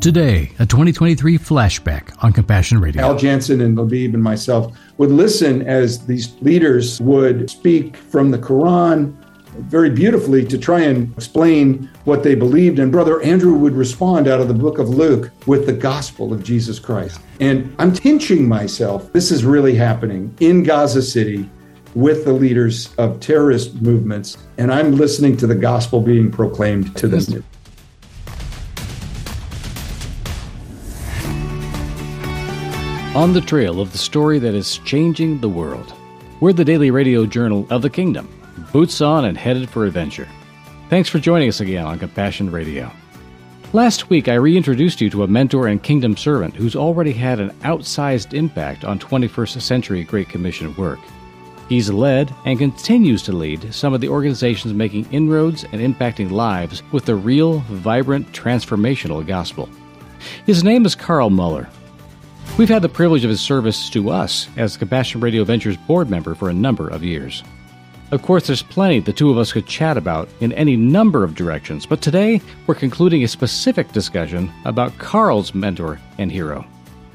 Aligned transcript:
Today, 0.00 0.52
a 0.58 0.66
2023 0.66 1.38
flashback 1.38 2.22
on 2.22 2.32
Compassion 2.32 2.78
Radio. 2.80 3.02
Al 3.02 3.16
Janssen 3.16 3.60
and 3.60 3.76
Labib 3.76 4.14
and 4.14 4.22
myself 4.22 4.76
would 4.98 5.10
listen 5.10 5.66
as 5.66 6.06
these 6.06 6.36
leaders 6.42 7.00
would 7.00 7.50
speak 7.50 7.96
from 7.96 8.30
the 8.30 8.38
Quran 8.38 9.14
very 9.58 9.90
beautifully 9.90 10.44
to 10.44 10.58
try 10.58 10.80
and 10.80 11.12
explain 11.14 11.88
what 12.04 12.22
they 12.22 12.34
believed. 12.34 12.78
And 12.78 12.92
Brother 12.92 13.22
Andrew 13.22 13.54
would 13.54 13.72
respond 13.72 14.28
out 14.28 14.40
of 14.40 14.48
the 14.48 14.54
book 14.54 14.78
of 14.78 14.90
Luke 14.90 15.30
with 15.46 15.66
the 15.66 15.72
gospel 15.72 16.32
of 16.32 16.44
Jesus 16.44 16.78
Christ. 16.78 17.20
And 17.40 17.74
I'm 17.78 17.94
pinching 17.94 18.46
myself. 18.46 19.12
This 19.12 19.32
is 19.32 19.44
really 19.44 19.74
happening 19.74 20.34
in 20.40 20.62
Gaza 20.62 21.02
City 21.02 21.48
with 21.94 22.26
the 22.26 22.32
leaders 22.32 22.94
of 22.98 23.18
terrorist 23.20 23.80
movements. 23.80 24.36
And 24.58 24.72
I'm 24.72 24.96
listening 24.96 25.36
to 25.38 25.46
the 25.46 25.54
gospel 25.54 26.00
being 26.00 26.30
proclaimed 26.30 26.94
to 26.98 27.08
them. 27.08 27.42
On 33.16 33.32
the 33.32 33.40
trail 33.40 33.80
of 33.80 33.92
the 33.92 33.98
story 33.98 34.38
that 34.40 34.54
is 34.54 34.76
changing 34.76 35.40
the 35.40 35.48
world. 35.48 35.94
We're 36.40 36.52
the 36.52 36.66
daily 36.66 36.90
radio 36.90 37.24
journal 37.24 37.66
of 37.70 37.80
the 37.80 37.88
kingdom, 37.88 38.28
boots 38.74 39.00
on 39.00 39.24
and 39.24 39.38
headed 39.38 39.70
for 39.70 39.86
adventure. 39.86 40.28
Thanks 40.90 41.08
for 41.08 41.18
joining 41.18 41.48
us 41.48 41.60
again 41.60 41.86
on 41.86 41.98
Compassion 41.98 42.50
Radio. 42.50 42.92
Last 43.72 44.10
week, 44.10 44.28
I 44.28 44.34
reintroduced 44.34 45.00
you 45.00 45.08
to 45.08 45.22
a 45.22 45.28
mentor 45.28 45.66
and 45.66 45.82
kingdom 45.82 46.14
servant 46.14 46.54
who's 46.54 46.76
already 46.76 47.12
had 47.12 47.40
an 47.40 47.52
outsized 47.60 48.34
impact 48.34 48.84
on 48.84 48.98
21st 48.98 49.62
century 49.62 50.04
Great 50.04 50.28
Commission 50.28 50.76
work. 50.76 51.00
He's 51.70 51.88
led 51.88 52.34
and 52.44 52.58
continues 52.58 53.22
to 53.22 53.32
lead 53.32 53.72
some 53.72 53.94
of 53.94 54.02
the 54.02 54.10
organizations 54.10 54.74
making 54.74 55.10
inroads 55.10 55.64
and 55.64 55.80
impacting 55.80 56.30
lives 56.30 56.82
with 56.92 57.06
the 57.06 57.16
real, 57.16 57.60
vibrant, 57.60 58.30
transformational 58.32 59.26
gospel. 59.26 59.70
His 60.44 60.62
name 60.62 60.84
is 60.84 60.94
Carl 60.94 61.30
Moeller. 61.30 61.66
We've 62.58 62.70
had 62.70 62.80
the 62.80 62.88
privilege 62.88 63.22
of 63.22 63.28
his 63.28 63.42
service 63.42 63.90
to 63.90 64.08
us 64.08 64.48
as 64.56 64.78
Compassion 64.78 65.20
Radio 65.20 65.44
Ventures 65.44 65.76
board 65.76 66.08
member 66.08 66.34
for 66.34 66.48
a 66.48 66.54
number 66.54 66.88
of 66.88 67.04
years. 67.04 67.44
Of 68.12 68.22
course, 68.22 68.46
there's 68.46 68.62
plenty 68.62 68.98
the 68.98 69.12
two 69.12 69.30
of 69.30 69.36
us 69.36 69.52
could 69.52 69.66
chat 69.66 69.98
about 69.98 70.30
in 70.40 70.54
any 70.54 70.74
number 70.74 71.22
of 71.22 71.34
directions, 71.34 71.84
but 71.84 72.00
today 72.00 72.40
we're 72.66 72.74
concluding 72.74 73.22
a 73.22 73.28
specific 73.28 73.92
discussion 73.92 74.50
about 74.64 74.96
Carl's 74.96 75.54
mentor 75.54 76.00
and 76.16 76.32
hero. 76.32 76.64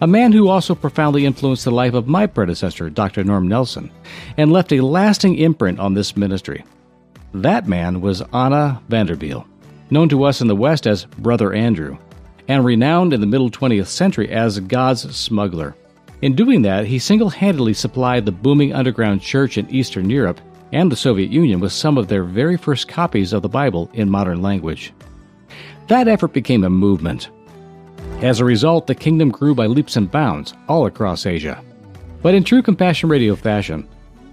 A 0.02 0.06
man 0.06 0.32
who 0.32 0.48
also 0.48 0.76
profoundly 0.76 1.26
influenced 1.26 1.66
the 1.66 1.72
life 1.72 1.96
of 1.96 2.08
my 2.08 2.28
predecessor, 2.28 2.92
Dr. 2.92 3.24
Norm 3.24 3.48
Nelson, 3.48 3.90
and 4.38 4.54
left 4.54 4.72
a 4.72 4.82
lasting 4.82 5.38
imprint 5.38 5.80
on 5.80 5.96
this 5.96 6.16
ministry. 6.16 6.64
That 7.34 7.68
man 7.68 8.00
was 8.00 8.22
Anna 8.32 8.80
van 8.90 9.08
der 9.08 9.16
Bijl, 9.16 9.48
known 9.90 10.08
to 10.10 10.24
us 10.24 10.40
in 10.40 10.48
the 10.48 10.56
West 10.56 10.86
as 10.86 11.06
Brother 11.06 11.52
Andrew 11.52 11.98
and 12.48 12.66
renowned 12.66 13.14
in 13.14 13.22
the 13.22 13.28
middle 13.28 13.50
20th 13.50 13.88
century 13.88 14.30
as 14.30 14.60
God's 14.60 15.16
smuggler. 15.16 15.76
In 16.22 16.36
doing 16.36 16.62
that, 16.62 16.86
he 16.86 17.00
single 17.00 17.30
handedly 17.30 17.74
supplied 17.74 18.26
the 18.26 18.32
booming 18.32 18.74
underground 18.74 19.22
church 19.22 19.58
in 19.58 19.70
Eastern 19.70 20.10
Europe 20.10 20.40
and 20.72 20.92
the 20.92 20.96
Soviet 20.96 21.32
Union 21.32 21.60
with 21.60 21.72
some 21.72 21.98
of 21.98 22.08
their 22.08 22.24
very 22.24 22.58
first 22.58 22.88
copies 22.88 23.34
of 23.34 23.42
the 23.42 23.50
Bible 23.50 23.90
in 23.94 24.10
modern 24.10 24.42
language. 24.42 24.94
That 25.88 26.08
effort 26.08 26.32
became 26.32 26.64
a 26.64 26.70
movement. 26.70 27.30
As 28.22 28.40
a 28.40 28.46
result, 28.46 28.88
the 28.88 28.96
kingdom 28.96 29.30
grew 29.30 29.56
by 29.56 29.66
leaps 29.66 29.96
and 29.96 30.10
bounds 30.10 30.54
all 30.68 30.86
across 30.86 31.26
Asia. 31.26 31.64
But 32.22 32.36
in 32.36 32.44
true 32.44 32.62
Compassion 32.62 33.10
Radio 33.10 33.36
fashion, 33.36 33.88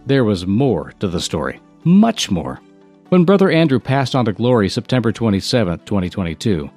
there 0.07 0.25
was 0.25 0.47
more 0.47 0.93
to 1.01 1.09
the 1.09 1.21
story. 1.21 1.61
Much 1.85 2.31
more. 2.31 2.61
When 3.09 3.25
Brother 3.25 3.51
Andrew 3.51 3.81
passed 3.81 4.15
on 4.15 4.27
to 4.27 4.33
glory 4.33 4.69
September 4.69 5.11
27, 5.11 5.81
2022, 5.81 6.71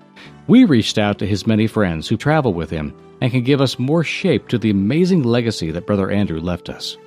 we 0.51 0.65
reached 0.65 0.97
out 0.97 1.17
to 1.17 1.25
his 1.25 1.47
many 1.47 1.65
friends 1.65 2.09
who 2.09 2.17
travel 2.17 2.53
with 2.53 2.69
him 2.69 2.93
and 3.21 3.31
can 3.31 3.41
give 3.41 3.61
us 3.61 3.79
more 3.79 4.03
shape 4.03 4.49
to 4.49 4.57
the 4.57 4.69
amazing 4.69 5.23
legacy 5.23 5.71
that 5.71 5.85
Brother 5.85 6.11
Andrew 6.11 6.41
left 6.41 6.67
us. 6.67 6.97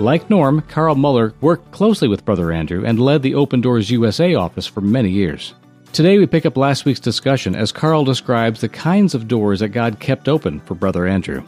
Like 0.00 0.28
Norm, 0.28 0.60
Carl 0.62 0.96
Moeller 0.96 1.34
worked 1.40 1.70
closely 1.70 2.08
with 2.08 2.24
Brother 2.24 2.50
Andrew 2.50 2.84
and 2.84 2.98
led 2.98 3.22
the 3.22 3.36
Open 3.36 3.60
Doors 3.60 3.92
USA 3.92 4.34
office 4.34 4.66
for 4.66 4.80
many 4.80 5.08
years. 5.08 5.54
Today 5.92 6.18
we 6.18 6.26
pick 6.26 6.44
up 6.44 6.56
last 6.56 6.84
week's 6.84 6.98
discussion 6.98 7.54
as 7.54 7.70
Carl 7.70 8.02
describes 8.02 8.60
the 8.60 8.68
kinds 8.68 9.14
of 9.14 9.28
doors 9.28 9.60
that 9.60 9.68
God 9.68 10.00
kept 10.00 10.28
open 10.28 10.58
for 10.58 10.74
Brother 10.74 11.06
Andrew. 11.06 11.44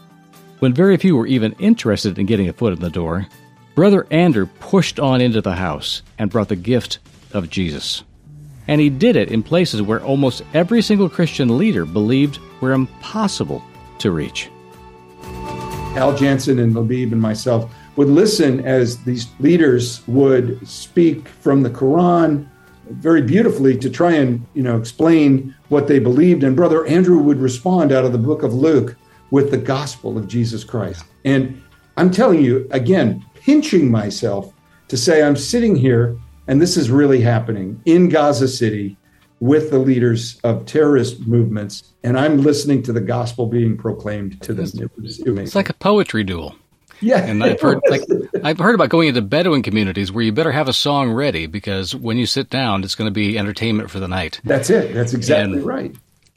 When 0.61 0.73
very 0.73 0.97
few 0.97 1.17
were 1.17 1.27
even 1.27 1.57
interested 1.59 2.21
in 2.21 2.27
getting 2.27 2.49
a 2.49 2.53
foot 2.53 2.73
in 2.73 2.79
the 2.79 2.89
door, 2.89 3.27
Brother 3.75 4.07
Andrew 4.13 4.47
pushed 4.61 5.01
on 5.01 5.21
into 5.21 5.41
the 5.41 5.57
house 5.57 6.03
and 6.21 6.31
brought 6.31 6.51
the 6.51 6.55
gift 6.55 7.01
of 7.33 7.51
Jesus 7.51 8.05
and 8.69 8.81
he 8.81 8.91
did 8.91 9.17
it 9.17 9.31
in 9.31 9.43
places 9.43 9.83
where 9.83 10.03
almost 10.03 10.43
every 10.55 10.83
single 10.83 11.09
Christian 11.09 11.59
leader 11.59 11.85
believed 11.85 12.39
were 12.61 12.73
impossible 12.73 13.63
to 13.99 14.11
reach. 14.11 14.51
Al 15.97 16.17
Janssen 16.17 16.59
and 16.59 16.75
Labib 16.75 17.13
and 17.13 17.21
myself 17.21 17.73
would 17.97 18.09
listen 18.09 18.61
as 18.65 19.03
these 19.05 19.29
leaders 19.41 20.07
would 20.07 20.67
speak 20.69 21.29
from 21.29 21.63
the 21.63 21.71
Quran 21.71 22.47
very 22.91 23.23
beautifully 23.23 23.77
to 23.77 23.91
try 23.91 24.13
and 24.13 24.45
you 24.55 24.63
know 24.63 24.77
explain 24.77 25.55
what 25.69 25.89
they 25.89 25.99
believed 25.99 26.45
and 26.45 26.55
brother 26.55 26.87
andrew 26.87 27.19
would 27.19 27.39
respond 27.39 27.93
out 27.93 28.05
of 28.05 28.13
the 28.13 28.19
book 28.19 28.43
of 28.43 28.55
luke 28.55 28.97
with 29.31 29.51
the 29.51 29.59
gospel 29.59 30.17
of 30.17 30.29
jesus 30.29 30.63
christ 30.63 31.05
and 31.25 31.61
i'm 31.97 32.11
telling 32.11 32.43
you 32.43 32.67
again 32.71 33.25
pinching 33.35 33.91
myself 33.91 34.53
to 34.89 34.97
say 34.97 35.23
i'm 35.23 35.37
sitting 35.37 35.75
here 35.75 36.17
and 36.47 36.61
this 36.61 36.77
is 36.77 36.91
really 36.91 37.21
happening 37.21 37.81
in 37.85 38.09
Gaza 38.09 38.49
City 38.49 38.97
with 39.41 39.71
the 39.71 39.79
leaders 39.79 40.41
of 40.45 40.65
terrorist 40.67 41.27
movements. 41.27 41.93
And 42.03 42.19
I'm 42.19 42.39
listening 42.39 42.83
to 42.85 42.93
the 42.93 43.01
gospel 43.01 43.47
being 43.47 43.77
proclaimed 43.77 44.41
to 44.43 44.55
them. 44.55 44.67
It 44.75 44.91
was 45.01 45.21
It's 45.21 45.55
like 45.55 45.69
a 45.69 45.75
poetry 45.75 46.25
duel. 46.25 46.55
Yeah, 47.01 47.19
and 47.27 47.45
I've 47.45 47.61
heard 47.61 47.79
like 47.91 48.01
I've 48.43 48.59
heard 48.59 48.75
about 48.75 48.89
going 48.89 49.09
into 49.09 49.21
Bedouin 49.21 49.63
communities 49.63 50.11
where 50.11 50.25
you 50.25 50.33
better 50.33 50.53
have 50.53 50.67
a 50.67 50.73
song 50.73 51.13
ready 51.13 51.47
because 51.47 51.95
when 51.95 52.17
you 52.17 52.25
sit 52.25 52.49
down, 52.49 52.85
it's 52.85 52.95
going 52.95 53.07
to 53.07 53.13
be 53.13 53.39
entertainment 53.39 53.91
for 53.91 54.01
the 54.01 54.09
night. 54.09 54.41
That's 54.45 54.71
it. 54.71 54.95
That's 54.95 55.13
exactly 55.13 55.59
and 55.59 55.67
right 55.67 55.95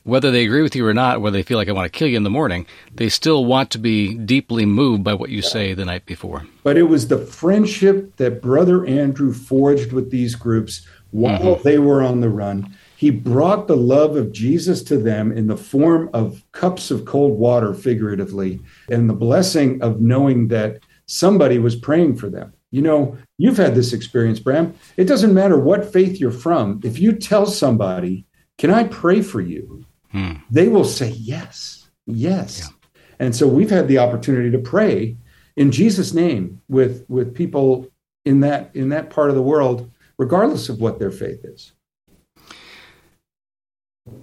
whether 0.10 0.32
they 0.32 0.44
agree 0.44 0.62
with 0.62 0.76
you 0.76 0.86
or 0.86 0.94
not, 0.94 1.22
whether 1.22 1.38
they 1.38 1.44
feel 1.44 1.58
like 1.58 1.70
I 1.70 1.74
want 1.74 1.92
to 1.92 1.98
kill 1.98 2.08
you 2.08 2.18
in 2.18 2.24
the 2.24 2.30
morning, 2.30 2.66
they 2.94 3.10
still 3.10 3.46
want 3.46 3.72
to 3.72 3.78
be 3.78 4.16
deeply 4.16 4.66
moved 4.66 5.04
by 5.04 5.14
what 5.14 5.30
you 5.30 5.42
say 5.42 5.74
the 5.74 5.86
night 5.86 6.06
before. 6.06 6.46
But 6.64 6.78
it 6.78 6.84
was 6.84 7.08
the 7.08 7.18
friendship 7.18 8.16
that 8.18 8.42
Brother 8.42 8.86
Andrew 8.86 9.34
forged 9.34 9.94
with 9.94 10.12
these 10.12 10.36
groups 10.36 10.88
while 11.12 11.40
mm-hmm. 11.40 11.64
they 11.64 11.80
were 11.80 12.04
on 12.04 12.20
the 12.20 12.30
run. 12.30 12.76
He 12.98 13.10
brought 13.12 13.68
the 13.68 13.78
love 13.78 14.18
of 14.18 14.32
Jesus 14.34 14.84
to 14.84 14.98
them 14.98 15.32
in 15.32 15.48
the 15.48 15.58
form 15.58 16.10
of 16.14 16.44
cups 16.52 16.92
of 16.92 17.06
cold 17.06 17.40
water, 17.40 17.74
figuratively, 17.74 18.60
and 18.90 19.10
the 19.10 19.14
blessing 19.14 19.82
of 19.82 20.02
knowing 20.02 20.50
that 20.50 20.80
somebody 21.06 21.60
was 21.60 21.76
praying 21.76 22.18
for 22.18 22.30
them. 22.30 22.54
You 22.72 22.82
know, 22.82 23.18
you've 23.38 23.58
had 23.58 23.74
this 23.74 23.94
experience, 23.94 24.40
Bram. 24.40 24.74
It 24.98 25.06
doesn't 25.06 25.34
matter 25.34 25.58
what 25.58 25.92
faith 25.92 26.20
you're 26.20 26.30
from. 26.30 26.82
If 26.84 27.00
you 27.00 27.14
tell 27.14 27.46
somebody, 27.46 28.26
Can 28.60 28.72
I 28.72 28.84
pray 28.84 29.22
for 29.22 29.40
you? 29.40 29.86
Hmm. 30.12 30.34
they 30.50 30.68
will 30.68 30.86
say 30.86 31.10
yes, 31.12 31.90
yes. 32.06 32.62
Yeah. 32.62 32.76
And 33.20 33.36
so 33.36 33.48
we've 33.48 33.70
had 33.70 33.88
the 33.88 33.98
opportunity 33.98 34.50
to 34.52 34.60
pray 34.60 35.18
in 35.58 35.72
Jesus' 35.72 36.14
name 36.14 36.62
with 36.70 37.06
with 37.10 37.36
people 37.36 37.90
in 38.26 38.40
that 38.40 38.72
in 38.74 38.90
that 38.90 39.10
part 39.10 39.30
of 39.30 39.36
the 39.36 39.42
world, 39.42 39.92
regardless 40.18 40.70
of 40.70 40.80
what 40.80 41.00
their 41.00 41.12
faith 41.12 41.44
is. 41.44 41.74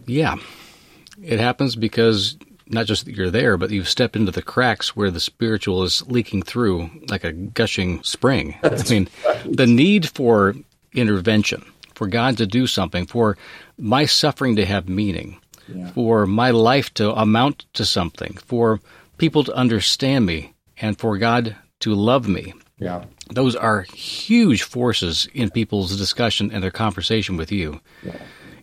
Yeah, 0.07 0.37
it 1.23 1.39
happens 1.39 1.77
because 1.77 2.37
not 2.69 2.87
just 2.87 3.05
that 3.05 3.15
you're 3.15 3.31
there, 3.31 3.57
but 3.57 3.71
you've 3.71 3.89
stepped 3.89 4.17
into 4.17 4.33
the 4.33 4.43
cracks 4.43 4.97
where 4.97 5.11
the 5.11 5.21
spiritual 5.21 5.83
is 5.85 6.07
leaking 6.09 6.43
through 6.43 6.91
like 7.09 7.23
a 7.23 7.33
gushing 7.33 8.03
spring. 8.03 8.57
That's 8.63 8.91
I 8.91 8.95
mean, 8.95 9.09
right. 9.25 9.57
the 9.57 9.67
need 9.67 10.09
for 10.09 10.55
intervention, 10.95 11.65
for 11.95 12.07
God 12.07 12.39
to 12.39 12.47
do 12.47 12.67
something, 12.67 13.07
for 13.07 13.37
my 13.79 14.05
suffering 14.07 14.57
to 14.57 14.67
have 14.67 14.89
meaning, 14.89 15.39
yeah. 15.69 15.91
for 15.91 16.27
my 16.27 16.51
life 16.51 16.93
to 16.95 17.13
amount 17.13 17.67
to 17.75 17.85
something, 17.85 18.35
for 18.35 18.81
people 19.19 19.45
to 19.45 19.55
understand 19.55 20.27
me, 20.27 20.55
and 20.79 20.99
for 20.99 21.19
God 21.19 21.57
to 21.81 21.95
love 21.95 22.29
me. 22.29 22.55
Yeah. 22.79 23.05
Those 23.31 23.57
are 23.57 23.83
huge 23.83 24.63
forces 24.63 25.27
in 25.33 25.51
people's 25.51 25.97
discussion 25.97 26.51
and 26.53 26.63
their 26.63 26.71
conversation 26.71 27.37
with 27.37 27.51
you. 27.51 27.81
Yeah. 28.03 28.17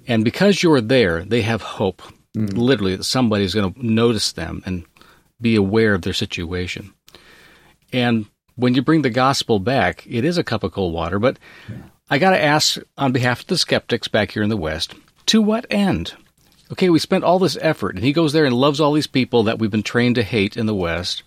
And 0.07 0.23
because 0.23 0.61
you're 0.61 0.81
there, 0.81 1.23
they 1.23 1.41
have 1.41 1.61
hope, 1.61 2.01
mm. 2.35 2.55
literally, 2.55 2.95
that 2.95 3.03
somebody's 3.03 3.53
going 3.53 3.73
to 3.73 3.85
notice 3.85 4.33
them 4.33 4.61
and 4.65 4.85
be 5.41 5.55
aware 5.55 5.93
of 5.93 6.03
their 6.03 6.13
situation. 6.13 6.93
And 7.91 8.25
when 8.55 8.75
you 8.75 8.81
bring 8.81 9.01
the 9.01 9.09
gospel 9.09 9.59
back, 9.59 10.05
it 10.07 10.23
is 10.23 10.37
a 10.37 10.43
cup 10.43 10.63
of 10.63 10.73
cold 10.73 10.93
water, 10.93 11.19
but 11.19 11.39
yeah. 11.67 11.77
I 12.09 12.19
got 12.19 12.31
to 12.31 12.43
ask 12.43 12.77
on 12.97 13.11
behalf 13.11 13.41
of 13.41 13.47
the 13.47 13.57
skeptics 13.57 14.07
back 14.07 14.31
here 14.31 14.43
in 14.43 14.49
the 14.49 14.57
West, 14.57 14.93
to 15.27 15.41
what 15.41 15.65
end? 15.69 16.13
Okay, 16.73 16.89
we 16.89 16.97
spent 16.97 17.23
all 17.23 17.37
this 17.37 17.57
effort, 17.61 17.95
and 17.95 18.03
he 18.03 18.11
goes 18.11 18.33
there 18.33 18.45
and 18.45 18.55
loves 18.55 18.81
all 18.81 18.93
these 18.93 19.05
people 19.05 19.43
that 19.43 19.59
we've 19.59 19.69
been 19.69 19.83
trained 19.83 20.15
to 20.15 20.23
hate 20.23 20.57
in 20.57 20.65
the 20.65 20.73
West, 20.73 21.21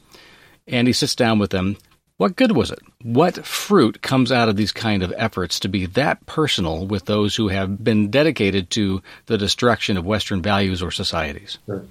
and 0.66 0.88
he 0.88 0.92
sits 0.92 1.14
down 1.14 1.38
with 1.38 1.50
them. 1.50 1.76
What 2.16 2.34
good 2.34 2.56
was 2.56 2.72
it? 2.72 2.80
What 3.02 3.46
fruit 3.46 4.02
comes 4.02 4.32
out 4.32 4.48
of 4.48 4.56
these 4.56 4.72
kind 4.72 5.04
of 5.04 5.14
efforts 5.16 5.60
to 5.60 5.68
be 5.68 5.86
that 5.86 6.26
personal 6.26 6.84
with 6.84 7.04
those 7.04 7.36
who 7.36 7.46
have 7.46 7.84
been 7.84 8.10
dedicated 8.10 8.70
to 8.70 9.02
the 9.26 9.38
destruction 9.38 9.96
of 9.96 10.04
Western 10.04 10.42
values 10.42 10.82
or 10.82 10.90
societies? 10.90 11.58
Sure. 11.66 11.84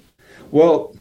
Well, 0.51 0.93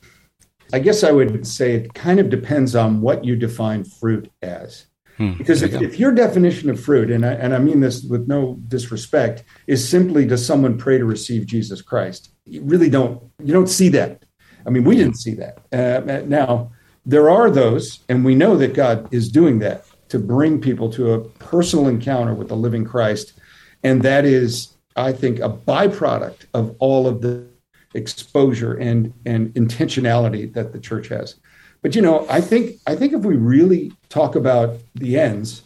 I 0.73 0.79
guess 0.79 1.03
I 1.03 1.11
would 1.11 1.45
say 1.47 1.73
it 1.73 1.95
kind 1.95 2.21
of 2.21 2.31
depends 2.31 2.77
on 2.77 3.01
what 3.01 3.25
you 3.25 3.35
define 3.35 3.83
fruit 3.83 4.31
as. 4.43 4.87
Hmm, 5.17 5.33
because 5.33 5.63
if, 5.63 5.75
if, 5.75 5.99
your 5.99 6.13
definition 6.13 6.71
of 6.71 6.81
fruit, 6.81 7.11
and 7.11 7.27
I, 7.27 7.33
and 7.33 7.53
I 7.53 7.59
mean 7.59 7.81
this 7.81 8.05
with 8.05 8.29
no 8.29 8.61
disrespect, 8.69 9.43
is 9.67 9.89
simply 9.89 10.25
does 10.25 10.45
someone 10.45 10.79
pray 10.79 10.99
to 10.99 11.05
receive 11.05 11.47
Jesus 11.47 11.83
Christ? 11.83 12.34
You 12.47 12.63
really 12.63 12.91
don't. 12.91 13.23
You 13.43 13.53
don't 13.53 13.69
see 13.69 13.89
that. 13.91 14.25
I 14.67 14.71
mean, 14.71 14.85
we 14.85 14.97
didn't 14.97 15.17
see 15.17 15.35
that. 15.35 15.59
Uh, 15.73 16.23
now 16.27 16.73
there 17.05 17.29
are 17.29 17.51
those, 17.51 18.01
and 18.09 18.25
we 18.25 18.35
know 18.35 18.57
that 18.57 18.75
God 18.75 19.13
is 19.13 19.31
doing 19.31 19.59
that 19.61 19.85
to 20.09 20.19
bring 20.19 20.61
people 20.61 20.91
to 20.93 21.13
a 21.13 21.21
personal 21.21 21.89
encounter 21.89 22.35
with 22.35 22.49
the 22.49 22.57
living 22.57 22.85
Christ, 22.85 23.35
and 23.83 24.03
that 24.03 24.25
is, 24.25 24.75
I 24.97 25.13
think, 25.13 25.41
a 25.41 25.49
byproduct 25.49 26.47
of 26.55 26.75
all 26.79 27.07
of 27.07 27.21
the 27.21 27.47
exposure 27.95 28.75
and 28.75 29.13
and 29.25 29.53
intentionality 29.55 30.53
that 30.55 30.73
the 30.73 30.81
church 30.81 31.09
has. 31.09 31.37
But 31.83 31.95
you 31.95 32.03
know, 32.03 32.27
I 32.29 32.41
think 32.41 32.77
I 32.87 32.97
think 32.97 33.13
if 33.13 33.23
we 33.23 33.37
really 33.37 33.93
talk 34.09 34.35
about 34.35 34.79
the 34.95 35.19
ends, 35.19 35.63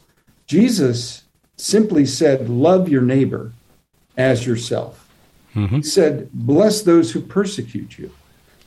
Jesus 0.46 1.24
simply 1.56 2.06
said, 2.06 2.48
"Love 2.48 2.88
your 2.88 3.02
neighbor 3.02 3.52
as 4.16 4.46
yourself." 4.46 5.07
Mm-hmm. 5.58 5.76
He 5.76 5.82
said, 5.82 6.30
"Bless 6.32 6.82
those 6.82 7.12
who 7.12 7.20
persecute 7.20 7.98
you." 7.98 8.12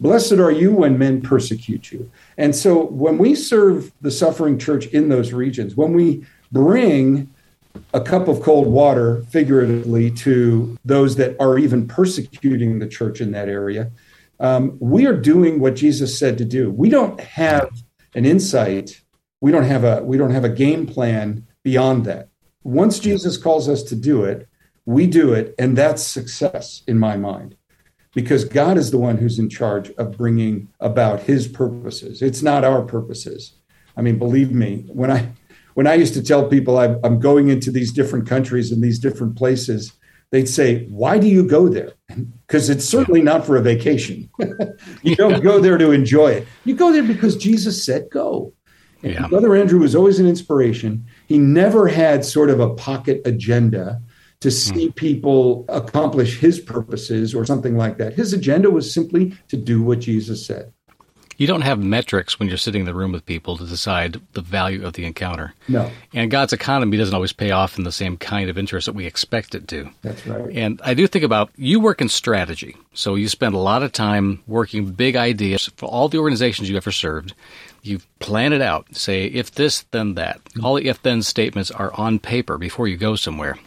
Blessed 0.01 0.33
are 0.33 0.51
you 0.51 0.73
when 0.73 0.97
men 0.97 1.21
persecute 1.21 1.91
you. 1.91 2.09
And 2.35 2.55
so 2.55 2.85
when 2.85 3.19
we 3.19 3.35
serve 3.35 3.91
the 4.01 4.09
suffering 4.09 4.57
church 4.57 4.87
in 4.87 5.09
those 5.09 5.31
regions, 5.31 5.77
when 5.77 5.93
we 5.93 6.25
bring 6.51 7.31
a 7.93 8.01
cup 8.01 8.27
of 8.27 8.41
cold 8.41 8.67
water, 8.67 9.23
figuratively, 9.29 10.09
to 10.09 10.75
those 10.83 11.17
that 11.17 11.39
are 11.39 11.59
even 11.59 11.87
persecuting 11.87 12.79
the 12.79 12.87
church 12.87 13.21
in 13.21 13.31
that 13.31 13.47
area, 13.47 13.91
um, 14.39 14.75
we 14.79 15.05
are 15.05 15.15
doing 15.15 15.59
what 15.59 15.75
Jesus 15.75 16.17
said 16.17 16.39
to 16.39 16.45
do. 16.45 16.71
We 16.71 16.89
don't 16.89 17.19
have 17.19 17.69
an 18.15 18.25
insight. 18.25 19.01
We 19.39 19.51
don't 19.51 19.65
have 19.65 19.83
a 19.83 20.03
we 20.03 20.17
don't 20.17 20.31
have 20.31 20.43
a 20.43 20.49
game 20.49 20.87
plan 20.87 21.45
beyond 21.63 22.05
that. 22.05 22.29
Once 22.63 22.97
Jesus 22.97 23.37
calls 23.37 23.69
us 23.69 23.83
to 23.83 23.95
do 23.95 24.23
it, 24.23 24.47
we 24.91 25.07
do 25.07 25.33
it, 25.33 25.55
and 25.57 25.77
that's 25.77 26.03
success 26.03 26.83
in 26.87 26.99
my 26.99 27.17
mind, 27.17 27.55
because 28.13 28.45
God 28.45 28.77
is 28.77 28.91
the 28.91 28.97
one 28.97 29.17
who's 29.17 29.39
in 29.39 29.49
charge 29.49 29.89
of 29.91 30.17
bringing 30.17 30.67
about 30.79 31.21
His 31.21 31.47
purposes. 31.47 32.21
It's 32.21 32.41
not 32.41 32.63
our 32.63 32.83
purposes. 32.83 33.53
I 33.97 34.01
mean, 34.01 34.17
believe 34.17 34.51
me, 34.51 34.85
when 34.87 35.11
I 35.11 35.31
when 35.73 35.87
I 35.87 35.95
used 35.95 36.13
to 36.15 36.23
tell 36.23 36.47
people 36.47 36.77
I'm 36.77 37.19
going 37.19 37.47
into 37.49 37.71
these 37.71 37.91
different 37.91 38.27
countries 38.27 38.71
and 38.71 38.83
these 38.83 38.99
different 38.99 39.35
places, 39.37 39.93
they'd 40.31 40.49
say, 40.49 40.85
Why 40.87 41.17
do 41.17 41.27
you 41.27 41.47
go 41.47 41.69
there? 41.69 41.93
Because 42.47 42.69
it's 42.69 42.83
certainly 42.83 43.21
not 43.21 43.45
for 43.45 43.55
a 43.55 43.61
vacation. 43.61 44.29
you 45.03 45.15
don't 45.15 45.41
go 45.41 45.61
there 45.61 45.77
to 45.77 45.91
enjoy 45.91 46.31
it. 46.31 46.47
You 46.65 46.75
go 46.75 46.91
there 46.91 47.01
because 47.01 47.37
Jesus 47.37 47.85
said 47.85 48.09
go. 48.11 48.51
Yeah. 49.01 49.25
Brother 49.29 49.55
Andrew 49.55 49.79
was 49.79 49.95
always 49.95 50.19
an 50.19 50.27
inspiration. 50.27 51.05
He 51.27 51.37
never 51.37 51.87
had 51.87 52.25
sort 52.25 52.49
of 52.49 52.59
a 52.59 52.73
pocket 52.73 53.21
agenda 53.23 54.01
to 54.41 54.49
hmm. 54.49 54.53
see 54.53 54.91
people 54.91 55.65
accomplish 55.69 56.39
his 56.39 56.59
purposes 56.59 57.33
or 57.33 57.45
something 57.45 57.77
like 57.77 57.97
that. 57.97 58.13
His 58.13 58.33
agenda 58.33 58.69
was 58.69 58.93
simply 58.93 59.33
to 59.47 59.57
do 59.57 59.81
what 59.81 59.99
Jesus 59.99 60.45
said. 60.45 60.73
You 61.41 61.47
don't 61.47 61.61
have 61.61 61.79
metrics 61.79 62.37
when 62.37 62.49
you're 62.49 62.57
sitting 62.59 62.81
in 62.81 62.85
the 62.85 62.93
room 62.93 63.13
with 63.13 63.25
people 63.25 63.57
to 63.57 63.65
decide 63.65 64.21
the 64.33 64.41
value 64.41 64.85
of 64.85 64.93
the 64.93 65.05
encounter. 65.05 65.55
No. 65.67 65.89
And 66.13 66.29
God's 66.29 66.53
economy 66.53 66.97
doesn't 66.97 67.15
always 67.15 67.33
pay 67.33 67.49
off 67.49 67.79
in 67.79 67.83
the 67.83 67.91
same 67.91 68.15
kind 68.15 68.47
of 68.47 68.59
interest 68.59 68.85
that 68.85 68.93
we 68.93 69.07
expect 69.07 69.55
it 69.55 69.67
to. 69.69 69.89
That's 70.03 70.27
right. 70.27 70.55
And 70.55 70.79
I 70.83 70.93
do 70.93 71.07
think 71.07 71.25
about 71.25 71.49
you 71.55 71.79
work 71.79 71.99
in 71.99 72.09
strategy. 72.09 72.75
So 72.93 73.15
you 73.15 73.27
spend 73.27 73.55
a 73.55 73.57
lot 73.57 73.81
of 73.81 73.91
time 73.91 74.43
working 74.45 74.91
big 74.91 75.15
ideas 75.15 75.67
for 75.77 75.87
all 75.87 76.09
the 76.09 76.19
organizations 76.19 76.69
you 76.69 76.77
ever 76.77 76.91
served. 76.91 77.33
You 77.81 78.01
plan 78.19 78.53
it 78.53 78.61
out. 78.61 78.95
Say, 78.95 79.25
if 79.25 79.49
this, 79.49 79.81
then 79.89 80.13
that. 80.13 80.43
Mm-hmm. 80.43 80.63
All 80.63 80.75
the 80.75 80.89
if 80.89 81.01
then 81.01 81.23
statements 81.23 81.71
are 81.71 81.91
on 81.95 82.19
paper 82.19 82.59
before 82.59 82.87
you 82.87 82.97
go 82.97 83.15
somewhere. 83.15 83.57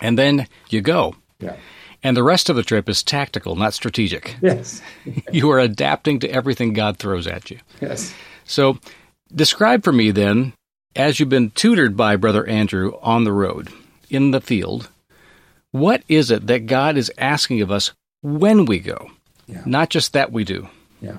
And 0.00 0.18
then 0.18 0.46
you 0.70 0.80
go. 0.80 1.16
Yeah. 1.40 1.56
And 2.02 2.16
the 2.16 2.22
rest 2.22 2.48
of 2.48 2.56
the 2.56 2.62
trip 2.62 2.88
is 2.88 3.02
tactical, 3.02 3.56
not 3.56 3.74
strategic. 3.74 4.36
Yes. 4.40 4.80
you 5.32 5.50
are 5.50 5.58
adapting 5.58 6.20
to 6.20 6.30
everything 6.30 6.72
God 6.72 6.98
throws 6.98 7.26
at 7.26 7.50
you. 7.50 7.58
Yes. 7.80 8.14
So, 8.44 8.78
describe 9.34 9.82
for 9.82 9.92
me 9.92 10.10
then, 10.10 10.52
as 10.94 11.18
you've 11.18 11.28
been 11.28 11.50
tutored 11.50 11.96
by 11.96 12.16
Brother 12.16 12.46
Andrew 12.46 12.98
on 13.02 13.24
the 13.24 13.32
road, 13.32 13.68
in 14.10 14.30
the 14.30 14.40
field, 14.40 14.88
what 15.70 16.02
is 16.08 16.30
it 16.30 16.46
that 16.46 16.66
God 16.66 16.96
is 16.96 17.12
asking 17.18 17.60
of 17.60 17.70
us 17.70 17.92
when 18.22 18.64
we 18.64 18.78
go? 18.78 19.10
Yeah. 19.46 19.62
Not 19.66 19.90
just 19.90 20.12
that 20.12 20.32
we 20.32 20.44
do. 20.44 20.68
Yeah. 21.00 21.18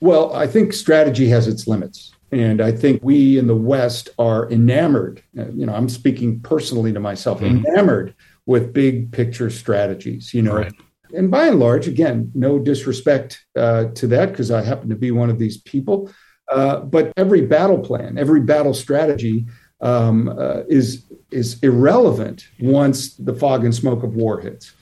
Well, 0.00 0.34
I 0.34 0.46
think 0.46 0.72
strategy 0.72 1.28
has 1.28 1.46
its 1.46 1.66
limits. 1.66 2.12
And 2.32 2.60
I 2.60 2.72
think 2.72 3.02
we 3.02 3.38
in 3.38 3.46
the 3.46 3.56
West 3.56 4.08
are 4.18 4.50
enamored. 4.50 5.22
You 5.34 5.66
know, 5.66 5.74
I'm 5.74 5.88
speaking 5.88 6.40
personally 6.40 6.92
to 6.92 7.00
myself, 7.00 7.40
mm-hmm. 7.40 7.66
enamored 7.66 8.14
with 8.46 8.72
big 8.72 9.12
picture 9.12 9.50
strategies, 9.50 10.32
you 10.32 10.42
know. 10.42 10.56
Right. 10.56 10.72
And 11.12 11.30
by 11.30 11.48
and 11.48 11.58
large, 11.58 11.88
again, 11.88 12.30
no 12.34 12.58
disrespect 12.58 13.44
uh, 13.56 13.86
to 13.94 14.06
that 14.08 14.30
because 14.30 14.50
I 14.50 14.62
happen 14.62 14.88
to 14.90 14.96
be 14.96 15.10
one 15.10 15.28
of 15.28 15.38
these 15.38 15.58
people. 15.58 16.10
Uh, 16.50 16.80
but 16.80 17.12
every 17.16 17.42
battle 17.42 17.78
plan, 17.78 18.18
every 18.18 18.40
battle 18.40 18.74
strategy 18.74 19.46
um, 19.80 20.28
uh, 20.28 20.62
is 20.68 21.04
is 21.30 21.58
irrelevant 21.62 22.48
once 22.60 23.14
the 23.14 23.34
fog 23.34 23.64
and 23.64 23.74
smoke 23.74 24.02
of 24.02 24.14
war 24.14 24.40
hits. 24.40 24.72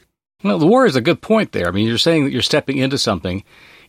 Well, 0.43 0.59
the 0.59 0.67
war 0.67 0.87
is 0.87 0.97
a 0.97 1.01
good 1.01 1.21
point 1.21 1.53
there. 1.53 1.69
I 1.69 1.71
mean, 1.73 1.87
you're 1.87 1.99
saying 1.99 2.25
that 2.25 2.31
you're 2.31 2.43
stepping 2.43 2.79
into 2.79 2.97
something. 2.97 3.45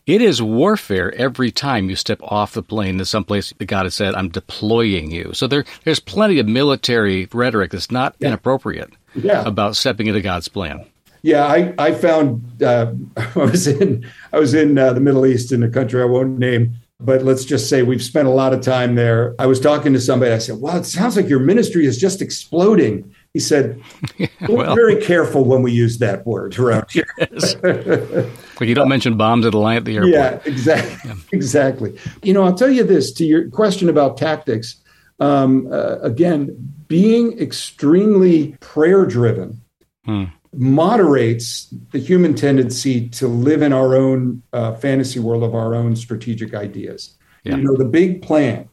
It 0.06 0.22
is 0.22 0.42
warfare 0.42 1.14
every 1.14 1.50
time 1.50 1.90
you 1.90 1.96
step 1.96 2.20
off 2.22 2.52
the 2.52 2.62
plane 2.62 2.98
to 2.98 3.04
someplace 3.04 3.52
that 3.56 3.64
God 3.66 3.84
has 3.84 3.94
said, 3.94 4.14
"I'm 4.14 4.28
deploying 4.28 5.10
you." 5.10 5.30
So 5.34 5.46
there, 5.46 5.64
there's 5.84 6.00
plenty 6.00 6.38
of 6.38 6.48
military 6.48 7.28
rhetoric 7.32 7.72
that's 7.72 7.90
not 7.90 8.16
yeah. 8.18 8.28
inappropriate 8.28 8.90
yeah. 9.14 9.46
about 9.46 9.76
stepping 9.76 10.06
into 10.06 10.20
God's 10.20 10.48
plan. 10.48 10.84
Yeah, 11.22 11.44
I, 11.46 11.74
I 11.78 11.92
found 11.92 12.62
uh, 12.62 12.92
I 13.16 13.38
was 13.38 13.66
in 13.66 14.06
I 14.32 14.38
was 14.38 14.54
in 14.54 14.78
uh, 14.78 14.92
the 14.92 15.00
Middle 15.00 15.26
East 15.26 15.52
in 15.52 15.62
a 15.62 15.68
country 15.68 16.02
I 16.02 16.06
won't 16.06 16.38
name, 16.38 16.74
but 16.98 17.22
let's 17.22 17.44
just 17.44 17.68
say 17.68 17.82
we've 17.82 18.02
spent 18.02 18.28
a 18.28 18.32
lot 18.32 18.54
of 18.54 18.62
time 18.62 18.94
there. 18.94 19.34
I 19.38 19.46
was 19.46 19.60
talking 19.60 19.92
to 19.92 20.00
somebody. 20.00 20.32
I 20.32 20.38
said, 20.38 20.60
"Well, 20.60 20.76
it 20.76 20.86
sounds 20.86 21.16
like 21.16 21.28
your 21.28 21.40
ministry 21.40 21.86
is 21.86 21.98
just 21.98 22.22
exploding." 22.22 23.14
He 23.32 23.40
said, 23.40 23.80
well, 24.48 24.74
"Very 24.74 25.00
careful 25.00 25.44
when 25.44 25.62
we 25.62 25.72
use 25.72 25.98
that 25.98 26.26
word 26.26 26.58
around 26.58 26.90
here." 26.90 27.06
yes. 27.18 27.54
Like 27.62 28.68
you 28.68 28.74
don't 28.74 28.88
mention 28.88 29.16
bombs 29.16 29.46
at 29.46 29.52
the 29.52 29.58
line 29.58 29.76
at 29.76 29.84
the 29.84 29.96
airport. 29.96 30.12
Yeah, 30.12 30.40
exactly. 30.44 30.98
Yeah. 31.04 31.16
Exactly. 31.32 31.98
You 32.22 32.34
know, 32.34 32.42
I'll 32.42 32.54
tell 32.54 32.70
you 32.70 32.82
this 32.82 33.12
to 33.12 33.24
your 33.24 33.48
question 33.50 33.88
about 33.88 34.16
tactics. 34.16 34.76
Um, 35.20 35.68
uh, 35.70 35.98
again, 36.00 36.56
being 36.88 37.38
extremely 37.38 38.56
prayer 38.60 39.06
driven 39.06 39.60
hmm. 40.04 40.24
moderates 40.52 41.72
the 41.92 41.98
human 41.98 42.34
tendency 42.34 43.08
to 43.10 43.28
live 43.28 43.62
in 43.62 43.72
our 43.72 43.94
own 43.94 44.42
uh, 44.52 44.74
fantasy 44.74 45.20
world 45.20 45.42
of 45.42 45.54
our 45.54 45.74
own 45.74 45.94
strategic 45.94 46.54
ideas. 46.54 47.16
Yeah. 47.44 47.56
You 47.56 47.64
know, 47.64 47.76
the 47.76 47.84
big 47.84 48.22
plan 48.22 48.68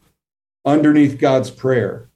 underneath 0.64 1.18
God's 1.18 1.50
prayer 1.50 2.08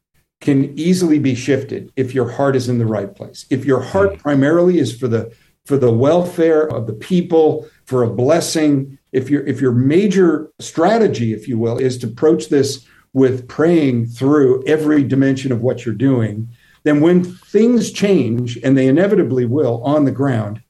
can 0.42 0.78
easily 0.78 1.18
be 1.18 1.34
shifted 1.34 1.90
if 1.96 2.14
your 2.14 2.28
heart 2.28 2.54
is 2.54 2.68
in 2.68 2.78
the 2.78 2.84
right 2.84 3.14
place. 3.14 3.46
If 3.48 3.64
your 3.64 3.80
heart 3.80 4.10
hmm. 4.10 4.16
primarily 4.18 4.78
is 4.78 4.94
for 4.94 5.08
the 5.08 5.34
for 5.64 5.76
the 5.76 5.92
welfare 5.92 6.66
of 6.66 6.88
the 6.88 6.92
people, 6.92 7.68
for 7.84 8.02
a 8.02 8.10
blessing, 8.10 8.98
if 9.12 9.30
your 9.30 9.46
if 9.46 9.60
your 9.60 9.72
major 9.72 10.50
strategy, 10.58 11.32
if 11.32 11.48
you 11.48 11.58
will, 11.58 11.78
is 11.78 11.96
to 11.98 12.08
approach 12.08 12.48
this 12.48 12.84
with 13.14 13.48
praying 13.48 14.06
through 14.06 14.64
every 14.66 15.04
dimension 15.04 15.52
of 15.52 15.62
what 15.62 15.86
you're 15.86 15.94
doing, 15.94 16.48
then 16.82 17.00
when 17.00 17.22
things 17.22 17.92
change, 17.92 18.58
and 18.64 18.76
they 18.76 18.88
inevitably 18.88 19.44
will 19.44 19.82
on 19.84 20.04
the 20.04 20.10
ground, 20.10 20.62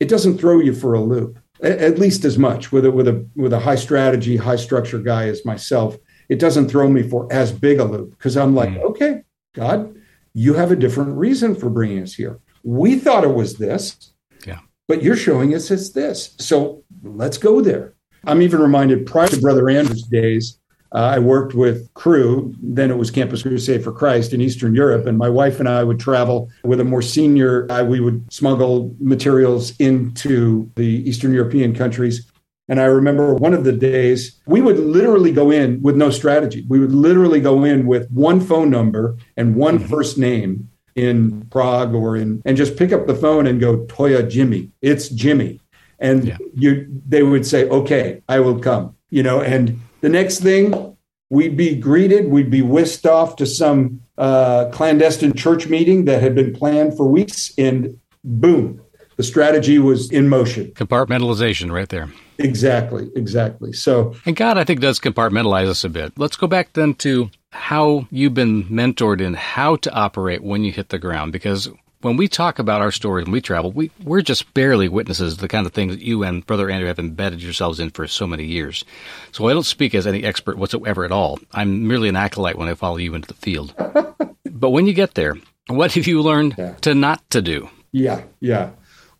it 0.00 0.08
doesn't 0.08 0.38
throw 0.38 0.58
you 0.58 0.74
for 0.74 0.94
a 0.94 1.00
loop, 1.00 1.38
at 1.62 1.98
least 1.98 2.24
as 2.24 2.38
much 2.38 2.72
with 2.72 2.86
a, 2.86 2.90
with 2.90 3.06
a, 3.06 3.26
with 3.36 3.52
a 3.52 3.60
high 3.60 3.76
strategy, 3.76 4.36
high 4.36 4.56
structure 4.56 4.98
guy 4.98 5.28
as 5.28 5.44
myself. 5.44 5.96
It 6.32 6.38
doesn't 6.38 6.70
throw 6.70 6.88
me 6.88 7.02
for 7.02 7.30
as 7.30 7.52
big 7.52 7.78
a 7.78 7.84
loop 7.84 8.12
because 8.12 8.38
I'm 8.38 8.54
like, 8.54 8.70
mm. 8.70 8.80
okay, 8.90 9.22
God, 9.54 9.94
you 10.32 10.54
have 10.54 10.72
a 10.72 10.76
different 10.76 11.14
reason 11.18 11.54
for 11.54 11.68
bringing 11.68 12.02
us 12.02 12.14
here. 12.14 12.40
We 12.64 12.98
thought 12.98 13.22
it 13.22 13.34
was 13.34 13.58
this, 13.58 14.14
yeah, 14.46 14.60
but 14.88 15.02
you're 15.02 15.14
showing 15.14 15.54
us 15.54 15.70
it's 15.70 15.90
this. 15.90 16.34
So 16.38 16.84
let's 17.02 17.36
go 17.36 17.60
there. 17.60 17.92
I'm 18.24 18.40
even 18.40 18.62
reminded 18.62 19.04
prior 19.04 19.28
to 19.28 19.40
Brother 19.40 19.68
Andrew's 19.68 20.04
days, 20.04 20.58
uh, 20.94 21.12
I 21.16 21.18
worked 21.18 21.54
with 21.54 21.92
Cru, 21.94 22.54
then 22.62 22.90
it 22.90 22.96
was 22.98 23.10
Campus 23.10 23.42
Crusade 23.42 23.82
for 23.82 23.92
Christ 23.92 24.32
in 24.32 24.40
Eastern 24.40 24.74
Europe, 24.74 25.06
and 25.06 25.16
my 25.16 25.28
wife 25.28 25.58
and 25.58 25.68
I 25.68 25.84
would 25.84 25.98
travel 25.98 26.50
with 26.64 26.80
a 26.80 26.84
more 26.84 27.02
senior 27.02 27.66
guy. 27.66 27.82
We 27.82 28.00
would 28.00 28.30
smuggle 28.32 28.94
materials 29.00 29.74
into 29.78 30.70
the 30.76 31.08
Eastern 31.08 31.32
European 31.32 31.74
countries. 31.74 32.26
And 32.72 32.80
I 32.80 32.84
remember 32.84 33.34
one 33.34 33.52
of 33.52 33.64
the 33.64 33.72
days 33.72 34.40
we 34.46 34.62
would 34.62 34.78
literally 34.78 35.30
go 35.30 35.50
in 35.50 35.82
with 35.82 35.94
no 35.94 36.08
strategy. 36.08 36.64
We 36.70 36.80
would 36.80 36.94
literally 36.94 37.38
go 37.38 37.64
in 37.64 37.86
with 37.86 38.10
one 38.10 38.40
phone 38.40 38.70
number 38.70 39.18
and 39.36 39.56
one 39.56 39.78
mm-hmm. 39.78 39.88
first 39.88 40.16
name 40.16 40.70
in 40.94 41.42
Prague 41.50 41.92
or 41.94 42.16
in, 42.16 42.40
and 42.46 42.56
just 42.56 42.78
pick 42.78 42.90
up 42.90 43.06
the 43.06 43.14
phone 43.14 43.46
and 43.46 43.60
go, 43.60 43.80
Toya 43.80 44.26
Jimmy. 44.26 44.70
It's 44.80 45.10
Jimmy. 45.10 45.60
And 45.98 46.28
yeah. 46.28 46.38
you, 46.54 46.86
they 47.06 47.22
would 47.22 47.44
say, 47.44 47.68
okay, 47.68 48.22
I 48.26 48.40
will 48.40 48.58
come, 48.58 48.96
you 49.10 49.22
know, 49.22 49.42
and 49.42 49.78
the 50.00 50.08
next 50.08 50.40
thing 50.40 50.96
we'd 51.28 51.58
be 51.58 51.74
greeted, 51.74 52.30
we'd 52.30 52.50
be 52.50 52.62
whisked 52.62 53.04
off 53.04 53.36
to 53.36 53.44
some 53.44 54.00
uh, 54.16 54.70
clandestine 54.72 55.34
church 55.34 55.66
meeting 55.66 56.06
that 56.06 56.22
had 56.22 56.34
been 56.34 56.54
planned 56.54 56.96
for 56.96 57.06
weeks 57.06 57.52
and 57.58 58.00
boom, 58.24 58.80
the 59.22 59.28
strategy 59.28 59.78
was 59.78 60.10
in 60.10 60.28
motion. 60.28 60.72
Compartmentalization 60.72 61.70
right 61.70 61.88
there. 61.88 62.10
Exactly, 62.38 63.08
exactly. 63.14 63.72
So, 63.72 64.16
and 64.26 64.34
God, 64.34 64.58
I 64.58 64.64
think, 64.64 64.80
does 64.80 64.98
compartmentalize 64.98 65.68
us 65.68 65.84
a 65.84 65.88
bit. 65.88 66.12
Let's 66.18 66.34
go 66.34 66.48
back 66.48 66.72
then 66.72 66.94
to 66.94 67.30
how 67.50 68.08
you've 68.10 68.34
been 68.34 68.64
mentored 68.64 69.20
in 69.20 69.34
how 69.34 69.76
to 69.76 69.92
operate 69.92 70.42
when 70.42 70.64
you 70.64 70.72
hit 70.72 70.88
the 70.88 70.98
ground, 70.98 71.32
because 71.32 71.70
when 72.00 72.16
we 72.16 72.26
talk 72.26 72.58
about 72.58 72.80
our 72.80 72.90
stories 72.90 73.26
and 73.26 73.32
we 73.32 73.40
travel, 73.40 73.70
we, 73.70 73.92
we're 74.02 74.22
just 74.22 74.52
barely 74.54 74.88
witnesses 74.88 75.36
the 75.36 75.46
kind 75.46 75.68
of 75.68 75.72
things 75.72 75.94
that 75.94 76.02
you 76.02 76.24
and 76.24 76.44
Brother 76.44 76.68
Andrew 76.68 76.88
have 76.88 76.98
embedded 76.98 77.40
yourselves 77.40 77.78
in 77.78 77.90
for 77.90 78.08
so 78.08 78.26
many 78.26 78.44
years. 78.44 78.84
So 79.30 79.46
I 79.46 79.52
don't 79.52 79.62
speak 79.62 79.94
as 79.94 80.04
any 80.04 80.24
expert 80.24 80.58
whatsoever 80.58 81.04
at 81.04 81.12
all. 81.12 81.38
I'm 81.52 81.86
merely 81.86 82.08
an 82.08 82.16
acolyte 82.16 82.58
when 82.58 82.68
I 82.68 82.74
follow 82.74 82.96
you 82.96 83.14
into 83.14 83.28
the 83.28 83.34
field. 83.34 83.72
but 84.50 84.70
when 84.70 84.88
you 84.88 84.94
get 84.94 85.14
there, 85.14 85.36
what 85.68 85.92
have 85.92 86.08
you 86.08 86.22
learned 86.22 86.56
yeah. 86.58 86.74
to 86.80 86.92
not 86.92 87.22
to 87.30 87.40
do? 87.40 87.70
Yeah, 87.92 88.22
yeah. 88.40 88.70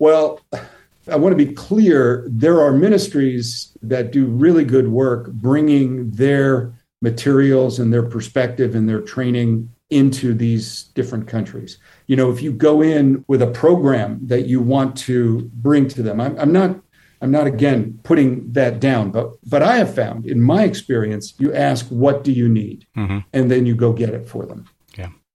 Well, 0.02 0.40
I 1.08 1.14
want 1.14 1.38
to 1.38 1.46
be 1.46 1.52
clear 1.54 2.24
there 2.28 2.60
are 2.60 2.72
ministries 2.72 3.70
that 3.82 4.10
do 4.10 4.26
really 4.26 4.64
good 4.64 4.88
work 4.88 5.30
bringing 5.30 6.10
their 6.10 6.72
materials 7.00 7.78
and 7.78 7.92
their 7.92 8.02
perspective 8.02 8.74
and 8.74 8.88
their 8.88 9.00
training 9.00 9.70
into 9.90 10.34
these 10.34 10.90
different 10.96 11.28
countries. 11.28 11.78
You 12.08 12.16
know, 12.16 12.32
if 12.32 12.42
you 12.42 12.50
go 12.50 12.82
in 12.82 13.24
with 13.28 13.42
a 13.42 13.46
program 13.52 14.18
that 14.26 14.46
you 14.46 14.60
want 14.60 14.96
to 15.06 15.48
bring 15.54 15.86
to 15.90 16.02
them, 16.02 16.20
I'm, 16.20 16.36
I'm 16.36 16.50
not 16.50 16.80
I'm 17.20 17.30
not 17.30 17.46
again 17.46 18.00
putting 18.02 18.52
that 18.54 18.80
down, 18.80 19.12
but 19.12 19.34
but 19.44 19.62
I 19.62 19.76
have 19.76 19.94
found 19.94 20.26
in 20.26 20.42
my 20.42 20.64
experience, 20.64 21.34
you 21.38 21.54
ask 21.54 21.86
what 21.90 22.24
do 22.24 22.32
you 22.32 22.48
need, 22.48 22.88
mm-hmm. 22.96 23.18
and 23.32 23.48
then 23.48 23.66
you 23.66 23.76
go 23.76 23.92
get 23.92 24.08
it 24.08 24.28
for 24.28 24.46
them. 24.46 24.68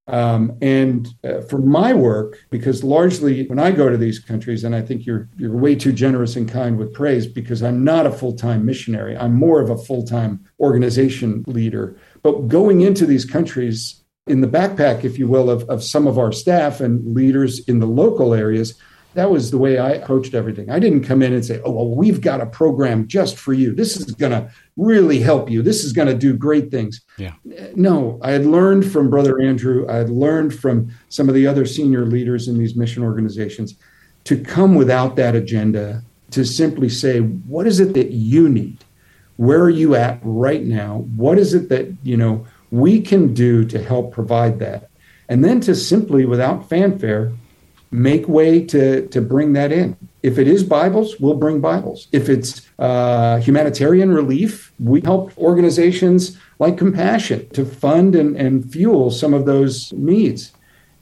Um, 0.07 0.57
and 0.61 1.07
uh, 1.23 1.41
for 1.41 1.57
my 1.57 1.93
work, 1.93 2.37
because 2.49 2.83
largely 2.83 3.45
when 3.47 3.59
I 3.59 3.71
go 3.71 3.89
to 3.89 3.97
these 3.97 4.19
countries, 4.19 4.63
and 4.63 4.73
I 4.73 4.81
think 4.81 5.05
you're 5.05 5.27
you're 5.37 5.55
way 5.55 5.75
too 5.75 5.91
generous 5.91 6.35
and 6.37 6.49
kind 6.49 6.77
with 6.77 6.93
praise, 6.93 7.27
because 7.27 7.61
I'm 7.61 7.83
not 7.83 8.05
a 8.05 8.11
full 8.11 8.33
time 8.33 8.65
missionary. 8.65 9.17
I'm 9.17 9.33
more 9.33 9.59
of 9.59 9.69
a 9.69 9.77
full 9.77 10.05
time 10.05 10.45
organization 10.59 11.43
leader. 11.47 11.97
But 12.23 12.47
going 12.47 12.81
into 12.81 13.05
these 13.05 13.25
countries 13.25 14.03
in 14.27 14.41
the 14.41 14.47
backpack, 14.47 15.03
if 15.03 15.17
you 15.19 15.27
will, 15.27 15.49
of, 15.49 15.63
of 15.69 15.83
some 15.83 16.07
of 16.07 16.17
our 16.17 16.31
staff 16.31 16.79
and 16.79 17.13
leaders 17.13 17.59
in 17.67 17.79
the 17.79 17.85
local 17.85 18.33
areas, 18.33 18.75
that 19.17 19.31
was 19.31 19.49
the 19.49 19.57
way 19.57 19.79
I 19.79 19.93
approached 19.93 20.35
everything. 20.35 20.69
I 20.69 20.77
didn't 20.77 21.03
come 21.03 21.23
in 21.23 21.33
and 21.33 21.43
say, 21.43 21.59
oh, 21.65 21.71
well, 21.71 21.89
we've 21.89 22.21
got 22.21 22.39
a 22.39 22.45
program 22.45 23.07
just 23.07 23.35
for 23.35 23.51
you. 23.51 23.73
This 23.73 23.97
is 23.97 24.11
going 24.13 24.31
to 24.31 24.51
really 24.75 25.19
help 25.19 25.49
you. 25.49 25.63
This 25.63 25.83
is 25.83 25.91
going 25.91 26.07
to 26.07 26.13
do 26.13 26.37
great 26.37 26.69
things. 26.69 27.01
Yeah. 27.17 27.33
No, 27.75 28.19
I 28.21 28.29
had 28.29 28.45
learned 28.45 28.91
from 28.91 29.09
Brother 29.09 29.41
Andrew, 29.41 29.89
I 29.89 29.95
had 29.95 30.11
learned 30.11 30.53
from 30.53 30.91
some 31.09 31.29
of 31.29 31.33
the 31.33 31.47
other 31.47 31.65
senior 31.65 32.05
leaders 32.05 32.47
in 32.47 32.59
these 32.59 32.75
mission 32.75 33.01
organizations 33.01 33.73
to 34.25 34.39
come 34.39 34.75
without 34.75 35.15
that 35.15 35.35
agenda, 35.35 36.03
to 36.29 36.45
simply 36.45 36.87
say, 36.87 37.19
what 37.19 37.65
is 37.65 37.79
it 37.79 37.95
that 37.95 38.11
you 38.11 38.47
need? 38.47 38.85
Where 39.37 39.61
are 39.61 39.69
you 39.71 39.95
at 39.95 40.19
right 40.21 40.63
now? 40.63 41.07
What 41.15 41.39
is 41.39 41.55
it 41.55 41.69
that, 41.69 41.91
you 42.03 42.17
know, 42.17 42.45
we 42.69 43.01
can 43.01 43.33
do 43.33 43.65
to 43.65 43.83
help 43.83 44.13
provide 44.13 44.59
that? 44.59 44.91
And 45.27 45.43
then 45.43 45.59
to 45.61 45.73
simply, 45.73 46.25
without 46.25 46.69
fanfare, 46.69 47.31
make 47.91 48.27
way 48.27 48.63
to, 48.65 49.07
to 49.07 49.21
bring 49.21 49.53
that 49.53 49.71
in. 49.71 49.95
If 50.23 50.37
it 50.37 50.47
is 50.47 50.63
Bibles, 50.63 51.19
we'll 51.19 51.35
bring 51.35 51.61
Bibles. 51.61 52.07
If 52.11 52.27
it's 52.27 52.67
uh, 52.79 53.37
humanitarian 53.37 54.11
relief, 54.11 54.73
we 54.79 55.01
help 55.01 55.37
organizations 55.37 56.37
like 56.59 56.77
Compassion 56.77 57.49
to 57.49 57.65
fund 57.65 58.15
and, 58.15 58.35
and 58.35 58.69
fuel 58.69 59.11
some 59.11 59.33
of 59.33 59.45
those 59.45 59.93
needs. 59.93 60.51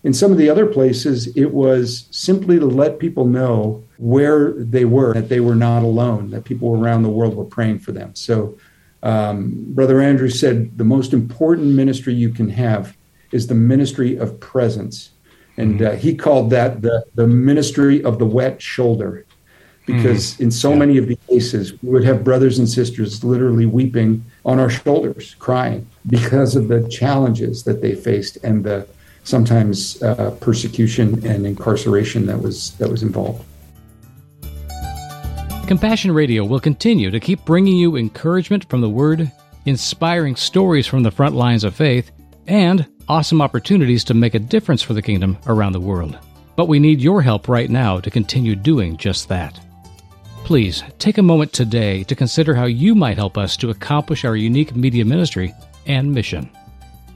In 0.03 0.13
some 0.13 0.31
of 0.31 0.37
the 0.37 0.49
other 0.49 0.67
places, 0.67 1.35
it 1.35 1.51
was 1.51 2.07
simply 2.11 2.59
to 2.59 2.65
let 2.67 2.99
people 2.99 3.25
know 3.25 3.83
where 3.97 4.51
they 4.51 4.85
were, 4.85 5.13
that 5.13 5.29
they 5.29 5.39
were 5.39 5.55
not 5.55 5.81
alone, 5.81 6.29
that 6.29 6.43
people 6.43 6.79
around 6.79 7.01
the 7.01 7.09
world 7.09 7.35
were 7.35 7.45
praying 7.45 7.79
for 7.79 7.91
them. 7.91 8.13
So, 8.13 8.57
um, 9.01 9.65
Brother 9.69 10.01
Andrew 10.01 10.29
said 10.29 10.77
the 10.77 10.83
most 10.83 11.13
important 11.13 11.67
ministry 11.67 12.13
you 12.13 12.29
can 12.29 12.49
have 12.49 12.95
is 13.31 13.47
the 13.47 13.55
ministry 13.55 14.15
of 14.15 14.39
presence 14.39 15.11
and 15.57 15.79
mm-hmm. 15.79 15.95
uh, 15.95 15.97
he 15.97 16.15
called 16.15 16.49
that 16.49 16.81
the, 16.81 17.05
the 17.15 17.27
ministry 17.27 18.03
of 18.03 18.19
the 18.19 18.25
wet 18.25 18.61
shoulder 18.61 19.25
because 19.85 20.33
mm-hmm. 20.33 20.43
in 20.43 20.51
so 20.51 20.71
yeah. 20.71 20.77
many 20.77 20.97
of 20.97 21.07
the 21.07 21.17
cases 21.29 21.73
we 21.83 21.89
would 21.89 22.03
have 22.03 22.23
brothers 22.23 22.57
and 22.59 22.67
sisters 22.67 23.23
literally 23.23 23.65
weeping 23.65 24.23
on 24.43 24.59
our 24.59 24.69
shoulders 24.69 25.35
crying 25.39 25.87
because 26.07 26.55
of 26.55 26.67
the 26.67 26.87
challenges 26.89 27.63
that 27.63 27.81
they 27.81 27.93
faced 27.93 28.37
and 28.43 28.63
the 28.63 28.87
sometimes 29.23 30.01
uh, 30.03 30.31
persecution 30.41 31.25
and 31.25 31.45
incarceration 31.45 32.25
that 32.25 32.39
was 32.39 32.71
that 32.77 32.89
was 32.89 33.03
involved 33.03 33.43
compassion 35.67 36.11
radio 36.11 36.43
will 36.43 36.59
continue 36.59 37.09
to 37.11 37.19
keep 37.19 37.43
bringing 37.45 37.77
you 37.77 37.95
encouragement 37.95 38.67
from 38.69 38.81
the 38.81 38.89
word 38.89 39.31
inspiring 39.65 40.35
stories 40.35 40.87
from 40.87 41.03
the 41.03 41.11
front 41.11 41.35
lines 41.35 41.63
of 41.63 41.75
faith 41.75 42.11
and 42.47 42.87
awesome 43.07 43.41
opportunities 43.41 44.03
to 44.05 44.13
make 44.13 44.35
a 44.35 44.39
difference 44.39 44.81
for 44.81 44.93
the 44.93 45.01
kingdom 45.01 45.37
around 45.47 45.73
the 45.73 45.79
world. 45.79 46.17
But 46.55 46.67
we 46.67 46.79
need 46.79 47.01
your 47.01 47.21
help 47.21 47.47
right 47.47 47.69
now 47.69 47.99
to 47.99 48.09
continue 48.09 48.55
doing 48.55 48.97
just 48.97 49.27
that. 49.29 49.59
Please 50.43 50.83
take 50.99 51.17
a 51.17 51.23
moment 51.23 51.53
today 51.53 52.03
to 52.03 52.15
consider 52.15 52.53
how 52.53 52.65
you 52.65 52.95
might 52.95 53.17
help 53.17 53.37
us 53.37 53.57
to 53.57 53.71
accomplish 53.71 54.25
our 54.25 54.35
unique 54.35 54.75
media 54.75 55.03
ministry 55.03 55.53
and 55.87 56.13
mission. 56.13 56.49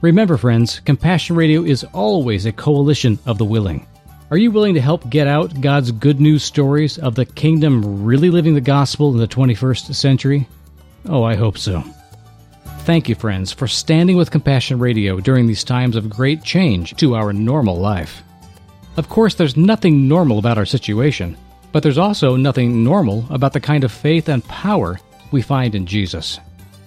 Remember, 0.00 0.36
friends, 0.36 0.80
Compassion 0.80 1.36
Radio 1.36 1.62
is 1.62 1.84
always 1.92 2.46
a 2.46 2.52
coalition 2.52 3.18
of 3.26 3.38
the 3.38 3.44
willing. 3.44 3.86
Are 4.30 4.38
you 4.38 4.50
willing 4.50 4.74
to 4.74 4.80
help 4.80 5.10
get 5.10 5.26
out 5.26 5.60
God's 5.60 5.92
good 5.92 6.20
news 6.20 6.42
stories 6.42 6.98
of 6.98 7.14
the 7.14 7.26
kingdom 7.26 8.04
really 8.04 8.30
living 8.30 8.54
the 8.54 8.60
gospel 8.60 9.12
in 9.12 9.18
the 9.18 9.26
21st 9.26 9.94
century? 9.94 10.48
Oh, 11.08 11.22
I 11.22 11.34
hope 11.34 11.58
so. 11.58 11.84
Thank 12.90 13.06
you, 13.08 13.14
friends, 13.14 13.52
for 13.52 13.68
standing 13.68 14.16
with 14.16 14.32
Compassion 14.32 14.80
Radio 14.80 15.20
during 15.20 15.46
these 15.46 15.62
times 15.62 15.94
of 15.94 16.10
great 16.10 16.42
change 16.42 16.96
to 16.96 17.14
our 17.14 17.32
normal 17.32 17.78
life. 17.78 18.24
Of 18.96 19.08
course, 19.08 19.36
there's 19.36 19.56
nothing 19.56 20.08
normal 20.08 20.40
about 20.40 20.58
our 20.58 20.66
situation, 20.66 21.36
but 21.70 21.84
there's 21.84 21.98
also 21.98 22.34
nothing 22.34 22.82
normal 22.82 23.24
about 23.30 23.52
the 23.52 23.60
kind 23.60 23.84
of 23.84 23.92
faith 23.92 24.28
and 24.28 24.42
power 24.42 24.98
we 25.30 25.40
find 25.40 25.76
in 25.76 25.86
Jesus. 25.86 26.40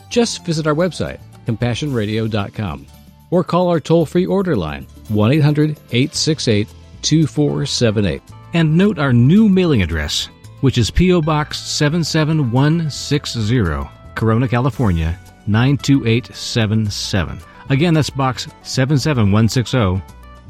Just 0.10 0.46
visit 0.46 0.68
our 0.68 0.76
website, 0.76 1.22
compassionradio.com, 1.46 2.86
or 3.32 3.46
call 3.46 3.70
our 3.70 3.80
toll 3.80 4.06
free 4.06 4.26
order 4.26 4.58
line, 4.58 4.86
1 5.08 5.32
800 5.32 5.80
868 5.92 6.68
2478. 7.02 8.22
And 8.54 8.78
note 8.78 9.00
our 9.00 9.14
new 9.14 9.48
mailing 9.48 9.82
address, 9.82 10.28
which 10.60 10.78
is 10.78 10.92
P.O. 10.92 11.22
Box 11.22 11.62
77160, 11.62 13.90
Corona, 14.16 14.50
California 14.50 15.18
92877. 15.48 17.40
Again, 17.70 17.94
that's 17.94 18.10
box 18.10 18.48
77160, 18.64 20.02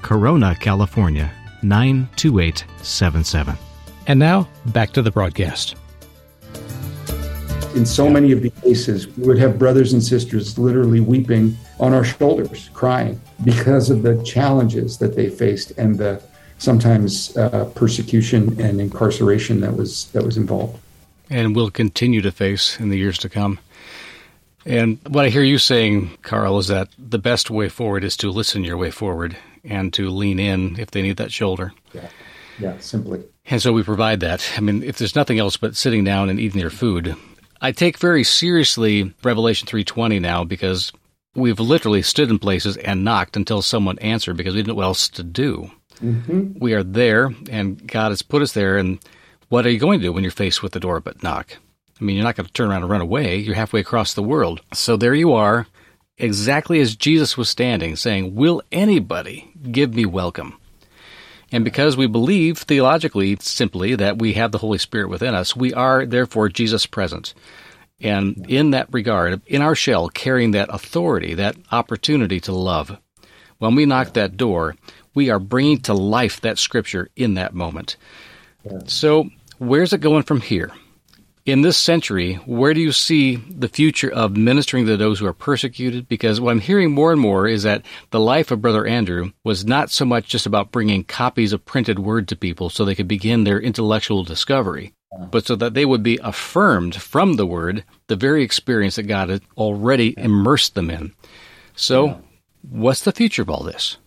Corona, 0.02 0.56
California 0.60 1.32
92877. 1.62 3.56
And 4.08 4.20
now, 4.20 4.48
back 4.68 4.92
to 4.92 5.02
the 5.02 5.12
broadcast. 5.12 5.76
In 7.76 7.86
so 7.86 8.10
many 8.10 8.32
of 8.32 8.42
the 8.42 8.50
cases, 8.50 9.08
we 9.18 9.26
would 9.26 9.40
have 9.40 9.58
brothers 9.58 9.94
and 9.94 10.04
sisters 10.04 10.60
literally 10.60 11.00
weeping 11.00 11.58
on 11.80 11.94
our 11.94 12.04
shoulders, 12.04 12.70
crying 12.74 13.20
because 13.44 13.90
of 13.90 14.04
the 14.04 14.22
challenges 14.24 14.98
that 15.00 15.16
they 15.16 15.30
faced 15.30 15.72
and 15.72 15.98
the 15.98 16.22
sometimes 16.60 17.36
uh, 17.36 17.66
persecution 17.76 18.60
and 18.62 18.80
incarceration 18.80 19.60
that 19.62 19.76
was 19.76 20.06
that 20.12 20.24
was 20.24 20.38
involved. 20.38 20.80
And 21.30 21.56
will 21.56 21.72
continue 21.72 22.22
to 22.22 22.32
face 22.32 22.80
in 22.80 22.90
the 22.90 22.98
years 22.98 23.18
to 23.20 23.30
come. 23.30 23.60
And 24.66 25.00
what 25.08 25.26
I 25.26 25.30
hear 25.30 25.44
you 25.44 25.58
saying, 25.58 26.18
Carl, 26.22 26.58
is 26.58 26.68
that 26.68 26.90
the 26.98 27.20
best 27.20 27.50
way 27.50 27.70
forward 27.70 28.04
is 28.04 28.16
to 28.18 28.32
listen 28.32 28.64
your 28.64 28.78
way 28.78 28.92
forward 28.92 29.38
and 29.64 29.94
to 29.94 30.10
lean 30.10 30.40
in 30.40 30.80
if 30.80 30.92
they 30.92 31.02
need 31.02 31.18
that 31.18 31.32
shoulder. 31.32 31.74
Yeah, 31.94 32.10
yeah, 32.60 32.78
simply. 32.80 33.24
And 33.46 33.62
so 33.62 33.74
we 33.74 33.84
provide 33.84 34.22
that. 34.22 34.50
I 34.58 34.62
mean, 34.62 34.84
if 34.84 34.98
there's 34.98 35.16
nothing 35.16 35.40
else 35.40 35.58
but 35.58 35.76
sitting 35.76 36.04
down 36.04 36.30
and 36.30 36.40
eating 36.40 36.60
their 36.60 36.70
food, 36.70 37.16
I 37.62 37.72
take 37.72 37.98
very 37.98 38.24
seriously 38.24 39.14
Revelation 39.24 39.68
3:20 39.68 40.20
now 40.20 40.44
because 40.44 40.92
we've 41.36 41.60
literally 41.60 42.02
stood 42.02 42.30
in 42.30 42.40
places 42.40 42.78
and 42.78 43.04
knocked 43.04 43.36
until 43.36 43.62
someone 43.62 44.00
answered 44.00 44.38
because 44.38 44.54
we 44.54 44.60
didn't 44.60 44.70
know 44.70 44.76
what 44.76 44.86
else 44.86 45.08
to 45.10 45.24
do. 45.24 45.72
Mm-hmm. 46.02 46.60
We 46.60 46.74
are 46.74 46.84
there, 46.84 47.34
and 47.50 47.86
God 47.88 48.10
has 48.10 48.22
put 48.22 48.42
us 48.42 48.54
there. 48.54 48.78
And 48.78 49.00
what 49.50 49.66
are 49.66 49.70
you 49.70 49.80
going 49.80 50.00
to 50.00 50.06
do 50.06 50.14
when 50.14 50.24
you're 50.24 50.32
faced 50.32 50.64
with 50.64 50.74
the 50.74 50.80
door 50.80 51.00
but 51.00 51.24
knock? 51.24 51.58
I 52.00 52.04
mean, 52.04 52.16
you're 52.16 52.26
not 52.26 52.36
going 52.36 52.48
to 52.48 52.54
turn 52.54 52.70
around 52.70 52.84
and 52.84 52.92
run 52.92 53.02
away. 53.02 53.38
You're 53.38 53.56
halfway 53.56 53.80
across 53.80 54.14
the 54.14 54.24
world. 54.24 54.62
So 54.74 54.98
there 54.98 55.14
you 55.14 55.34
are, 55.34 55.68
exactly 56.18 56.80
as 56.80 56.96
Jesus 56.96 57.38
was 57.38 57.50
standing, 57.50 57.96
saying, 57.96 58.36
Will 58.36 58.62
anybody 58.72 59.52
give 59.72 59.94
me 59.94 60.06
welcome? 60.06 60.58
And 61.52 61.64
because 61.64 61.96
we 61.96 62.08
believe 62.08 62.58
theologically 62.58 63.38
simply 63.40 63.96
that 63.96 64.18
we 64.18 64.34
have 64.34 64.52
the 64.52 64.58
Holy 64.58 64.80
Spirit 64.80 65.10
within 65.10 65.36
us, 65.36 65.56
we 65.56 65.72
are 65.72 66.06
therefore 66.06 66.50
Jesus 66.50 66.88
present. 66.88 67.36
And 68.02 68.50
in 68.50 68.72
that 68.72 68.92
regard, 68.92 69.42
in 69.46 69.62
our 69.62 69.76
shell, 69.76 70.10
carrying 70.10 70.52
that 70.52 70.74
authority, 70.74 71.36
that 71.36 71.56
opportunity 71.72 72.40
to 72.42 72.52
love, 72.52 72.98
when 73.60 73.76
we 73.76 73.86
knock 73.86 74.14
that 74.14 74.36
door, 74.36 74.76
we 75.14 75.30
are 75.30 75.40
bringing 75.40 75.80
to 75.82 75.94
life 75.94 76.42
that 76.42 76.58
scripture 76.58 77.10
in 77.16 77.36
that 77.36 77.54
moment. 77.54 77.98
So, 78.88 79.30
where's 79.58 79.94
it 79.94 80.02
going 80.02 80.24
from 80.24 80.42
here? 80.42 80.72
In 81.46 81.62
this 81.62 81.78
century, 81.78 82.36
where 82.46 82.74
do 82.74 82.80
you 82.80 82.92
see 82.92 83.36
the 83.36 83.68
future 83.68 84.10
of 84.10 84.38
ministering 84.38 84.86
to 84.86 84.96
those 84.96 85.20
who 85.20 85.26
are 85.26 85.34
persecuted? 85.34 86.08
Because 86.08 86.40
what 86.40 86.52
I'm 86.52 86.62
hearing 86.62 86.92
more 86.92 87.12
and 87.12 87.20
more 87.20 87.48
is 87.48 87.64
that 87.64 87.84
the 88.12 88.20
life 88.20 88.50
of 88.52 88.62
Brother 88.62 88.86
Andrew 88.88 89.32
was 89.44 89.66
not 89.66 89.92
so 89.92 90.06
much 90.06 90.28
just 90.28 90.46
about 90.46 90.72
bringing 90.72 91.04
copies 91.04 91.52
of 91.52 91.66
printed 91.66 92.00
word 92.00 92.30
to 92.30 92.36
people 92.36 92.70
so 92.70 92.86
they 92.86 92.96
could 92.96 93.08
begin 93.10 93.44
their 93.44 93.60
intellectual 93.60 94.24
discovery, 94.24 94.94
but 95.32 95.46
so 95.46 95.56
that 95.58 95.74
they 95.74 95.86
would 95.86 96.04
be 96.04 96.20
affirmed 96.24 96.96
from 96.96 97.36
the 97.36 97.46
word, 97.46 97.84
the 98.08 98.16
very 98.16 98.42
experience 98.44 98.96
that 98.96 99.04
God 99.04 99.30
had 99.30 99.42
already 99.58 100.14
immersed 100.18 100.76
them 100.76 100.90
in. 100.90 101.14
So, 101.76 102.22
what's 102.62 103.04
the 103.04 103.12
future 103.12 103.42
of 103.42 103.50
all 103.50 103.64
this? 103.64 103.98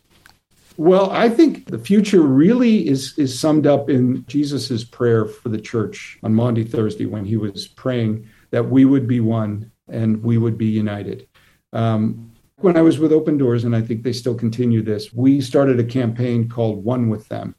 Well, 0.77 1.11
I 1.11 1.29
think 1.29 1.71
the 1.71 1.79
future 1.79 2.21
really 2.21 2.87
is 2.87 3.17
is 3.17 3.39
summed 3.39 3.67
up 3.67 3.89
in 3.89 4.25
Jesus's 4.27 4.85
prayer 4.85 5.25
for 5.25 5.49
the 5.49 5.61
church 5.61 6.19
on 6.23 6.35
Maundy 6.35 6.65
Thursday 6.65 7.07
when 7.07 7.25
he 7.25 7.37
was 7.37 7.67
praying 7.67 8.29
that 8.51 8.69
we 8.69 8.85
would 8.85 9.07
be 9.07 9.21
one 9.21 9.71
and 9.89 10.23
we 10.23 10.39
would 10.39 10.59
be 10.59 10.67
united. 10.67 11.27
Um, 11.73 12.33
when 12.61 12.77
I 12.77 12.83
was 12.83 12.99
with 12.99 13.13
Open 13.13 13.37
Doors, 13.37 13.65
and 13.65 13.77
I 13.77 13.83
think 13.83 14.03
they 14.03 14.13
still 14.13 14.35
continue 14.35 14.83
this, 14.83 15.13
we 15.13 15.41
started 15.41 15.79
a 15.79 15.85
campaign 15.85 16.49
called 16.49 16.85
One 16.85 17.09
with 17.09 17.29
Them. 17.29 17.55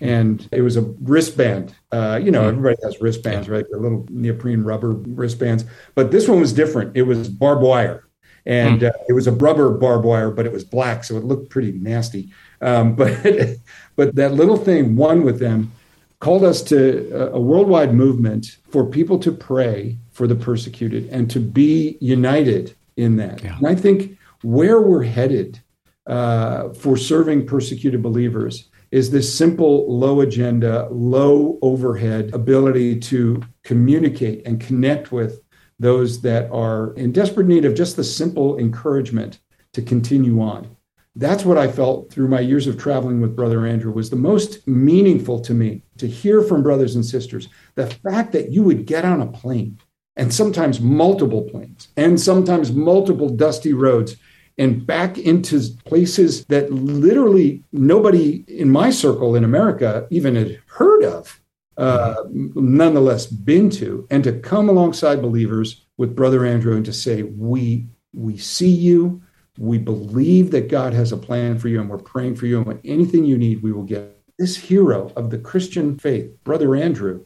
And 0.00 0.46
it 0.52 0.60
was 0.60 0.76
a 0.76 0.82
wristband. 0.82 1.74
Uh, 1.92 2.20
you 2.22 2.30
know, 2.30 2.40
mm-hmm. 2.40 2.58
everybody 2.58 2.76
has 2.84 3.00
wristbands, 3.00 3.48
right? 3.48 3.64
The 3.70 3.78
little 3.78 4.06
neoprene 4.10 4.62
rubber 4.62 4.92
wristbands. 4.92 5.64
But 5.94 6.10
this 6.10 6.28
one 6.28 6.40
was 6.40 6.52
different. 6.52 6.96
It 6.96 7.02
was 7.02 7.28
barbed 7.28 7.62
wire. 7.62 8.08
And 8.44 8.82
mm. 8.82 8.88
uh, 8.88 8.98
it 9.08 9.14
was 9.14 9.26
a 9.26 9.32
rubber 9.32 9.70
barbed 9.70 10.04
wire, 10.04 10.30
but 10.30 10.44
it 10.44 10.52
was 10.52 10.64
black, 10.64 11.04
so 11.04 11.16
it 11.16 11.24
looked 11.24 11.48
pretty 11.48 11.72
nasty. 11.72 12.30
Um, 12.64 12.94
but 12.96 13.58
but 13.94 14.14
that 14.16 14.34
little 14.34 14.56
thing, 14.56 14.96
one 14.96 15.22
with 15.22 15.38
them, 15.38 15.72
called 16.18 16.42
us 16.42 16.62
to 16.62 17.10
a, 17.12 17.36
a 17.36 17.40
worldwide 17.40 17.94
movement 17.94 18.56
for 18.70 18.86
people 18.86 19.18
to 19.20 19.30
pray 19.30 19.98
for 20.10 20.26
the 20.26 20.34
persecuted 20.34 21.08
and 21.10 21.30
to 21.30 21.38
be 21.38 21.98
united 22.00 22.74
in 22.96 23.16
that. 23.16 23.42
Yeah. 23.42 23.56
And 23.58 23.66
I 23.66 23.74
think 23.74 24.18
where 24.42 24.80
we're 24.80 25.02
headed 25.02 25.60
uh, 26.06 26.70
for 26.70 26.96
serving 26.96 27.46
persecuted 27.46 28.02
believers 28.02 28.68
is 28.90 29.10
this 29.10 29.36
simple, 29.36 29.92
low 29.92 30.20
agenda, 30.20 30.88
low 30.90 31.58
overhead 31.62 32.32
ability 32.32 33.00
to 33.00 33.42
communicate 33.64 34.46
and 34.46 34.60
connect 34.60 35.10
with 35.10 35.40
those 35.80 36.20
that 36.20 36.48
are 36.52 36.94
in 36.94 37.10
desperate 37.10 37.48
need 37.48 37.64
of 37.64 37.74
just 37.74 37.96
the 37.96 38.04
simple 38.04 38.56
encouragement 38.58 39.40
to 39.72 39.82
continue 39.82 40.40
on 40.40 40.74
that's 41.16 41.44
what 41.44 41.58
I 41.58 41.68
felt 41.68 42.10
through 42.10 42.28
my 42.28 42.40
years 42.40 42.66
of 42.66 42.78
traveling 42.78 43.20
with 43.20 43.36
Brother 43.36 43.66
Andrew 43.66 43.92
was 43.92 44.10
the 44.10 44.16
most 44.16 44.66
meaningful 44.66 45.40
to 45.40 45.54
me 45.54 45.82
to 45.98 46.08
hear 46.08 46.42
from 46.42 46.62
brothers 46.62 46.96
and 46.96 47.04
sisters. 47.04 47.48
The 47.76 47.86
fact 47.86 48.32
that 48.32 48.50
you 48.50 48.62
would 48.64 48.86
get 48.86 49.04
on 49.04 49.20
a 49.20 49.26
plane 49.26 49.78
and 50.16 50.34
sometimes 50.34 50.80
multiple 50.80 51.42
planes 51.42 51.88
and 51.96 52.20
sometimes 52.20 52.72
multiple 52.72 53.28
dusty 53.28 53.72
roads 53.72 54.16
and 54.58 54.86
back 54.86 55.18
into 55.18 55.60
places 55.84 56.44
that 56.46 56.72
literally 56.72 57.62
nobody 57.72 58.44
in 58.48 58.70
my 58.70 58.90
circle 58.90 59.34
in 59.34 59.44
America 59.44 60.06
even 60.10 60.36
had 60.36 60.60
heard 60.66 61.04
of, 61.04 61.40
uh, 61.76 62.14
nonetheless 62.30 63.26
been 63.26 63.68
to, 63.68 64.06
and 64.10 64.22
to 64.22 64.32
come 64.32 64.68
alongside 64.68 65.20
believers 65.20 65.84
with 65.96 66.14
Brother 66.14 66.44
Andrew 66.44 66.76
and 66.76 66.84
to 66.84 66.92
say, 66.92 67.22
we 67.22 67.86
we 68.12 68.36
see 68.36 68.70
you 68.70 69.20
we 69.58 69.78
believe 69.78 70.50
that 70.50 70.68
God 70.68 70.92
has 70.94 71.12
a 71.12 71.16
plan 71.16 71.58
for 71.58 71.68
you 71.68 71.80
and 71.80 71.88
we're 71.88 71.98
praying 71.98 72.36
for 72.36 72.46
you. 72.46 72.60
And 72.62 72.80
anything 72.84 73.24
you 73.24 73.38
need, 73.38 73.62
we 73.62 73.72
will 73.72 73.84
get. 73.84 74.10
This 74.38 74.56
hero 74.56 75.12
of 75.14 75.30
the 75.30 75.38
Christian 75.38 75.96
faith, 75.96 76.42
Brother 76.42 76.74
Andrew, 76.74 77.24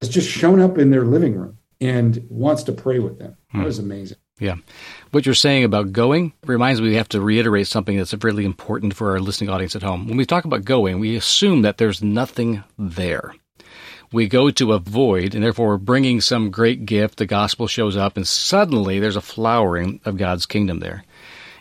has 0.00 0.08
just 0.08 0.28
shown 0.28 0.60
up 0.60 0.78
in 0.78 0.90
their 0.90 1.04
living 1.04 1.36
room 1.36 1.58
and 1.80 2.26
wants 2.30 2.62
to 2.64 2.72
pray 2.72 2.98
with 2.98 3.18
them. 3.18 3.36
That 3.52 3.58
hmm. 3.58 3.64
was 3.64 3.78
amazing. 3.78 4.18
Yeah. 4.40 4.56
What 5.10 5.26
you're 5.26 5.34
saying 5.34 5.64
about 5.64 5.92
going 5.92 6.32
reminds 6.46 6.80
me 6.80 6.88
we 6.88 6.94
have 6.94 7.08
to 7.10 7.20
reiterate 7.20 7.66
something 7.66 7.96
that's 7.96 8.14
really 8.22 8.44
important 8.44 8.94
for 8.94 9.10
our 9.10 9.20
listening 9.20 9.50
audience 9.50 9.74
at 9.74 9.82
home. 9.82 10.06
When 10.06 10.16
we 10.16 10.24
talk 10.24 10.44
about 10.44 10.64
going, 10.64 11.00
we 11.00 11.16
assume 11.16 11.62
that 11.62 11.78
there's 11.78 12.02
nothing 12.02 12.62
there. 12.78 13.34
We 14.10 14.26
go 14.26 14.50
to 14.50 14.72
a 14.72 14.78
void, 14.78 15.34
and 15.34 15.44
therefore 15.44 15.68
we're 15.68 15.76
bringing 15.76 16.22
some 16.22 16.50
great 16.50 16.86
gift. 16.86 17.18
The 17.18 17.26
gospel 17.26 17.66
shows 17.66 17.96
up, 17.96 18.16
and 18.16 18.26
suddenly 18.26 19.00
there's 19.00 19.16
a 19.16 19.20
flowering 19.20 20.00
of 20.06 20.16
God's 20.16 20.46
kingdom 20.46 20.78
there. 20.78 21.04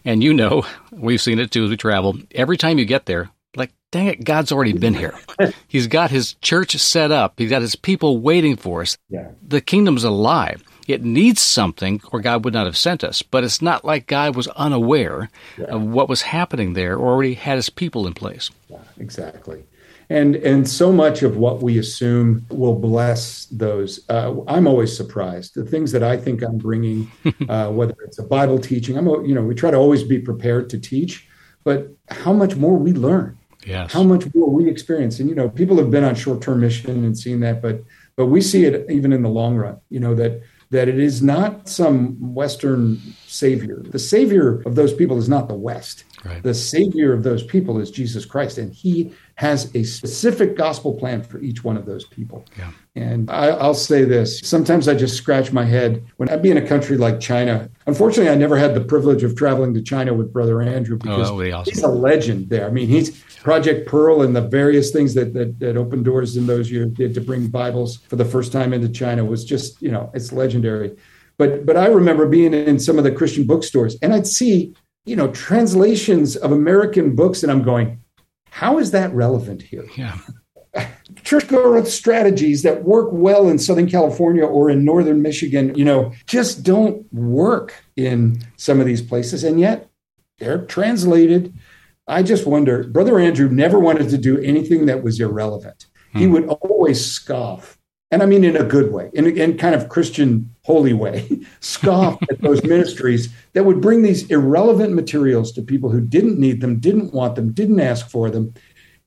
And 0.07 0.23
you 0.23 0.33
know, 0.33 0.65
we've 0.89 1.19
seen 1.19 1.37
it 1.37 1.51
too 1.51 1.65
as 1.65 1.69
we 1.69 1.75
travel. 1.75 2.17
Every 2.33 2.55
time 2.55 2.79
you 2.79 2.85
get 2.85 3.05
there, 3.07 3.29
like, 3.57 3.73
dang 3.91 4.07
it, 4.07 4.23
God's 4.23 4.53
already 4.53 4.71
been 4.71 4.93
here. 4.93 5.13
He's 5.67 5.87
got 5.87 6.11
his 6.11 6.35
church 6.35 6.77
set 6.77 7.11
up. 7.11 7.33
He's 7.37 7.49
got 7.49 7.61
his 7.61 7.75
people 7.75 8.21
waiting 8.21 8.55
for 8.55 8.81
us. 8.81 8.97
Yeah. 9.09 9.31
The 9.45 9.59
kingdom's 9.59 10.05
alive. 10.05 10.63
It 10.87 11.03
needs 11.03 11.41
something, 11.41 11.99
or 12.13 12.21
God 12.21 12.45
would 12.45 12.53
not 12.53 12.67
have 12.67 12.77
sent 12.77 13.03
us. 13.03 13.21
But 13.21 13.43
it's 13.43 13.61
not 13.61 13.83
like 13.83 14.07
God 14.07 14.37
was 14.37 14.47
unaware 14.47 15.29
yeah. 15.57 15.65
of 15.65 15.81
what 15.81 16.07
was 16.07 16.21
happening 16.21 16.71
there, 16.71 16.95
or 16.97 17.09
already 17.09 17.33
had 17.33 17.57
his 17.57 17.69
people 17.69 18.07
in 18.07 18.13
place. 18.13 18.49
Yeah, 18.69 18.77
exactly 18.97 19.65
and 20.09 20.35
and 20.37 20.67
so 20.67 20.91
much 20.91 21.21
of 21.21 21.37
what 21.37 21.61
we 21.61 21.77
assume 21.77 22.45
will 22.49 22.75
bless 22.75 23.45
those 23.45 24.09
uh, 24.09 24.33
i'm 24.47 24.67
always 24.67 24.95
surprised. 24.95 25.55
The 25.55 25.65
things 25.65 25.91
that 25.91 26.03
i 26.03 26.15
think 26.17 26.41
i'm 26.41 26.57
bringing 26.57 27.11
uh, 27.49 27.69
whether 27.69 27.95
it's 28.05 28.19
a 28.19 28.23
bible 28.23 28.59
teaching 28.59 28.97
i'm 28.97 29.07
you 29.25 29.35
know 29.35 29.41
we 29.41 29.55
try 29.55 29.71
to 29.71 29.77
always 29.77 30.03
be 30.03 30.19
prepared 30.19 30.69
to 30.71 30.79
teach 30.79 31.27
but 31.63 31.89
how 32.09 32.31
much 32.31 32.55
more 32.55 32.77
we 32.77 32.93
learn. 32.93 33.37
Yes. 33.65 33.91
how 33.91 34.03
much 34.03 34.33
more 34.33 34.49
we 34.49 34.69
experience. 34.69 35.19
And 35.19 35.27
you 35.27 35.35
know 35.35 35.49
people 35.49 35.77
have 35.77 35.91
been 35.91 36.05
on 36.05 36.15
short-term 36.15 36.61
mission 36.61 37.03
and 37.03 37.17
seen 37.17 37.41
that 37.41 37.61
but 37.61 37.83
but 38.15 38.27
we 38.27 38.39
see 38.39 38.63
it 38.63 38.89
even 38.89 39.11
in 39.11 39.23
the 39.23 39.29
long 39.29 39.57
run 39.57 39.77
you 39.89 39.99
know 39.99 40.15
that 40.15 40.41
that 40.69 40.87
it 40.87 40.99
is 40.99 41.21
not 41.21 41.67
some 41.67 42.33
western 42.33 43.01
savior 43.27 43.81
the 43.83 43.99
savior 43.99 44.61
of 44.65 44.75
those 44.75 44.93
people 44.93 45.17
is 45.17 45.27
not 45.29 45.47
the 45.47 45.55
west 45.55 46.05
right. 46.25 46.43
the 46.43 46.53
savior 46.53 47.13
of 47.13 47.23
those 47.23 47.43
people 47.43 47.79
is 47.79 47.91
jesus 47.91 48.25
christ 48.25 48.57
and 48.57 48.73
he 48.73 49.13
has 49.37 49.73
a 49.75 49.83
specific 49.83 50.57
gospel 50.57 50.95
plan 50.95 51.21
for 51.21 51.39
each 51.39 51.63
one 51.63 51.77
of 51.77 51.85
those 51.85 52.05
people. 52.05 52.43
Yeah. 52.57 52.71
And 52.95 53.29
I, 53.29 53.67
will 53.67 53.75
say 53.75 54.03
this 54.03 54.39
sometimes 54.39 54.87
I 54.87 54.95
just 54.95 55.15
scratch 55.15 55.53
my 55.53 55.63
head 55.63 56.03
when 56.17 56.27
I'd 56.29 56.41
be 56.41 56.49
in 56.49 56.57
a 56.57 56.67
country 56.67 56.97
like 56.97 57.19
China. 57.19 57.69
Unfortunately, 57.85 58.31
I 58.31 58.35
never 58.35 58.57
had 58.57 58.73
the 58.73 58.81
privilege 58.81 59.21
of 59.21 59.35
traveling 59.35 59.75
to 59.75 59.81
China 59.83 60.15
with 60.15 60.33
Brother 60.33 60.63
Andrew 60.63 60.97
because 60.97 61.29
oh, 61.29 61.51
awesome. 61.51 61.71
he's 61.71 61.83
a 61.83 61.87
legend 61.87 62.49
there. 62.49 62.65
I 62.65 62.71
mean, 62.71 62.87
he's 62.87 63.23
Project 63.35 63.87
Pearl 63.87 64.23
and 64.23 64.35
the 64.35 64.41
various 64.41 64.89
things 64.89 65.13
that, 65.13 65.35
that, 65.35 65.59
that 65.59 65.77
Open 65.77 66.01
Doors 66.01 66.35
in 66.35 66.47
those 66.47 66.71
years 66.71 66.91
did 66.93 67.13
to 67.13 67.21
bring 67.21 67.47
Bibles 67.47 67.97
for 67.97 68.15
the 68.15 68.25
first 68.25 68.51
time 68.51 68.73
into 68.73 68.89
China 68.89 69.23
was 69.23 69.45
just, 69.45 69.79
you 69.83 69.91
know, 69.91 70.09
it's 70.15 70.33
legendary. 70.33 70.97
But 71.37 71.65
but 71.65 71.77
I 71.77 71.87
remember 71.87 72.27
being 72.27 72.53
in 72.53 72.79
some 72.79 72.97
of 72.97 73.03
the 73.03 73.11
Christian 73.11 73.45
bookstores 73.45 73.95
and 74.01 74.13
I'd 74.13 74.27
see, 74.27 74.75
you 75.05 75.15
know, 75.15 75.31
translations 75.31 76.35
of 76.35 76.51
American 76.51 77.15
books, 77.15 77.43
and 77.43 77.51
I'm 77.51 77.63
going, 77.63 78.01
how 78.49 78.79
is 78.79 78.91
that 78.91 79.13
relevant 79.13 79.61
here? 79.61 79.85
Yeah. 79.95 80.17
Church 81.23 81.47
growth 81.47 81.87
strategies 81.87 82.63
that 82.63 82.83
work 82.83 83.09
well 83.11 83.49
in 83.49 83.59
Southern 83.59 83.89
California 83.89 84.45
or 84.45 84.69
in 84.69 84.83
Northern 84.83 85.21
Michigan, 85.21 85.73
you 85.75 85.85
know, 85.85 86.13
just 86.25 86.63
don't 86.63 87.11
work 87.13 87.73
in 87.95 88.41
some 88.57 88.79
of 88.79 88.85
these 88.85 89.01
places. 89.01 89.43
And 89.43 89.59
yet 89.59 89.89
they're 90.39 90.65
translated. 90.65 91.53
I 92.07 92.23
just 92.23 92.45
wonder, 92.45 92.83
Brother 92.83 93.19
Andrew 93.19 93.49
never 93.49 93.79
wanted 93.79 94.09
to 94.09 94.17
do 94.17 94.39
anything 94.39 94.85
that 94.85 95.03
was 95.03 95.19
irrelevant. 95.19 95.85
Hmm. 96.13 96.19
He 96.19 96.27
would 96.27 96.47
always 96.47 97.03
scoff 97.03 97.76
and 98.11 98.23
I 98.23 98.25
mean 98.25 98.43
in 98.43 98.55
a 98.55 98.63
good 98.63 98.91
way, 98.93 99.09
in, 99.13 99.25
in 99.37 99.57
kind 99.57 99.75
of 99.75 99.89
Christian 99.89 100.53
holy 100.63 100.93
way, 100.93 101.41
scoff 101.59 102.21
at 102.29 102.41
those 102.41 102.63
ministries 102.63 103.29
that 103.53 103.65
would 103.65 103.81
bring 103.81 104.01
these 104.01 104.29
irrelevant 104.29 104.93
materials 104.93 105.51
to 105.53 105.61
people 105.61 105.89
who 105.89 106.01
didn't 106.01 106.39
need 106.39 106.61
them, 106.61 106.79
didn't 106.79 107.13
want 107.13 107.35
them, 107.35 107.51
didn't 107.51 107.79
ask 107.79 108.09
for 108.09 108.29
them. 108.29 108.53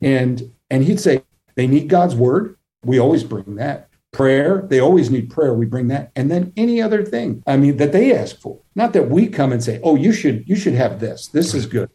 And 0.01 0.53
and 0.71 0.85
he'd 0.85 1.01
say, 1.01 1.23
they 1.55 1.67
need 1.67 1.89
God's 1.89 2.15
word. 2.15 2.57
We 2.85 2.99
always 2.99 3.25
bring 3.25 3.57
that. 3.57 3.89
Prayer, 4.13 4.67
they 4.69 4.81
always 4.81 5.11
need 5.11 5.31
prayer. 5.31 5.55
We 5.55 5.67
bring 5.67 5.89
that. 5.89 6.11
And 6.17 6.31
then 6.31 6.53
any 6.57 6.83
other 6.83 7.05
thing, 7.05 7.43
I 7.47 7.57
mean, 7.57 7.77
that 7.77 7.93
they 7.93 8.17
ask 8.17 8.41
for. 8.41 8.59
Not 8.75 8.93
that 8.95 9.09
we 9.09 9.29
come 9.29 9.53
and 9.53 9.63
say, 9.63 9.79
oh, 9.85 9.95
you 9.95 10.13
should, 10.13 10.49
you 10.49 10.57
should 10.57 10.75
have 10.75 10.99
this. 10.99 11.29
This 11.29 11.55
is 11.55 11.67
good. 11.67 11.91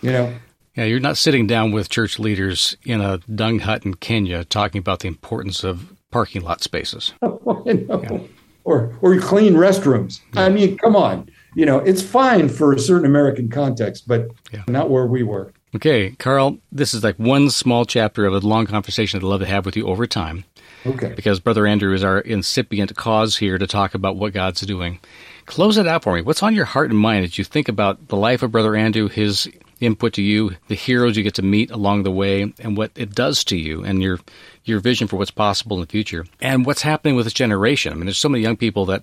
You 0.00 0.12
know? 0.12 0.34
Yeah, 0.74 0.84
you're 0.84 0.98
not 0.98 1.18
sitting 1.18 1.46
down 1.46 1.70
with 1.70 1.88
church 1.88 2.18
leaders 2.18 2.76
in 2.84 3.00
a 3.00 3.18
dung 3.18 3.60
hut 3.60 3.84
in 3.84 3.94
Kenya 3.94 4.44
talking 4.44 4.78
about 4.78 5.00
the 5.00 5.08
importance 5.08 5.62
of 5.62 5.92
parking 6.12 6.42
lot 6.42 6.62
spaces. 6.62 7.12
Oh, 7.22 7.64
I 7.66 7.72
know. 7.72 8.02
Yeah. 8.02 8.20
or 8.64 8.96
or 9.00 9.18
clean 9.18 9.54
restrooms. 9.54 10.20
I 10.34 10.48
mean, 10.48 10.78
come 10.78 10.94
on. 10.94 11.28
You 11.56 11.66
know, 11.66 11.78
it's 11.78 12.00
fine 12.02 12.48
for 12.48 12.72
a 12.72 12.78
certain 12.78 13.04
American 13.04 13.50
context, 13.50 14.06
but 14.06 14.28
yeah. 14.52 14.62
not 14.68 14.88
where 14.88 15.06
we 15.06 15.24
were. 15.24 15.52
Okay, 15.74 16.10
Carl, 16.12 16.58
this 16.70 16.94
is 16.94 17.02
like 17.02 17.18
one 17.18 17.50
small 17.50 17.84
chapter 17.84 18.26
of 18.26 18.34
a 18.34 18.46
long 18.46 18.66
conversation 18.66 19.18
I'd 19.18 19.22
love 19.22 19.40
to 19.40 19.46
have 19.46 19.64
with 19.66 19.76
you 19.76 19.86
over 19.86 20.06
time. 20.06 20.44
Okay. 20.84 21.12
Because 21.14 21.40
Brother 21.40 21.66
Andrew 21.66 21.94
is 21.94 22.04
our 22.04 22.20
incipient 22.20 22.94
cause 22.96 23.36
here 23.36 23.56
to 23.56 23.66
talk 23.66 23.94
about 23.94 24.16
what 24.16 24.32
God's 24.32 24.60
doing. 24.62 24.98
Close 25.46 25.76
it 25.78 25.86
out 25.86 26.02
for 26.02 26.14
me. 26.14 26.22
What's 26.22 26.42
on 26.42 26.54
your 26.54 26.64
heart 26.64 26.90
and 26.90 26.98
mind 26.98 27.24
as 27.24 27.38
you 27.38 27.44
think 27.44 27.68
about 27.68 28.08
the 28.08 28.16
life 28.16 28.42
of 28.42 28.52
Brother 28.52 28.76
Andrew, 28.76 29.08
his 29.08 29.48
input 29.80 30.12
to 30.14 30.22
you, 30.22 30.56
the 30.68 30.74
heroes 30.74 31.16
you 31.16 31.22
get 31.22 31.34
to 31.34 31.42
meet 31.42 31.70
along 31.70 32.02
the 32.02 32.10
way, 32.10 32.52
and 32.60 32.76
what 32.76 32.90
it 32.94 33.14
does 33.14 33.42
to 33.44 33.56
you 33.56 33.84
and 33.84 34.02
your 34.02 34.18
your 34.64 34.80
vision 34.80 35.08
for 35.08 35.16
what's 35.16 35.30
possible 35.30 35.76
in 35.76 35.80
the 35.80 35.86
future, 35.86 36.24
and 36.40 36.64
what's 36.66 36.82
happening 36.82 37.16
with 37.16 37.26
this 37.26 37.32
generation. 37.32 37.92
I 37.92 37.96
mean, 37.96 38.06
there's 38.06 38.18
so 38.18 38.28
many 38.28 38.42
young 38.42 38.56
people 38.56 38.86
that 38.86 39.02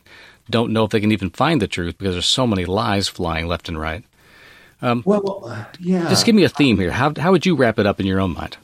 don't 0.49 0.71
know 0.71 0.83
if 0.83 0.91
they 0.91 0.99
can 0.99 1.11
even 1.11 1.29
find 1.29 1.61
the 1.61 1.67
truth 1.67 1.97
because 1.97 2.15
there's 2.15 2.25
so 2.25 2.47
many 2.47 2.65
lies 2.65 3.07
flying 3.07 3.47
left 3.47 3.67
and 3.67 3.79
right. 3.79 4.03
Um, 4.81 5.03
well, 5.05 5.43
uh, 5.45 5.65
yeah. 5.79 6.07
Just 6.09 6.25
give 6.25 6.35
me 6.35 6.43
a 6.43 6.49
theme 6.49 6.77
here. 6.77 6.91
How 6.91 7.13
how 7.17 7.31
would 7.31 7.45
you 7.45 7.55
wrap 7.55 7.79
it 7.79 7.85
up 7.85 7.99
in 7.99 8.05
your 8.05 8.19
own 8.19 8.33
mind? 8.33 8.57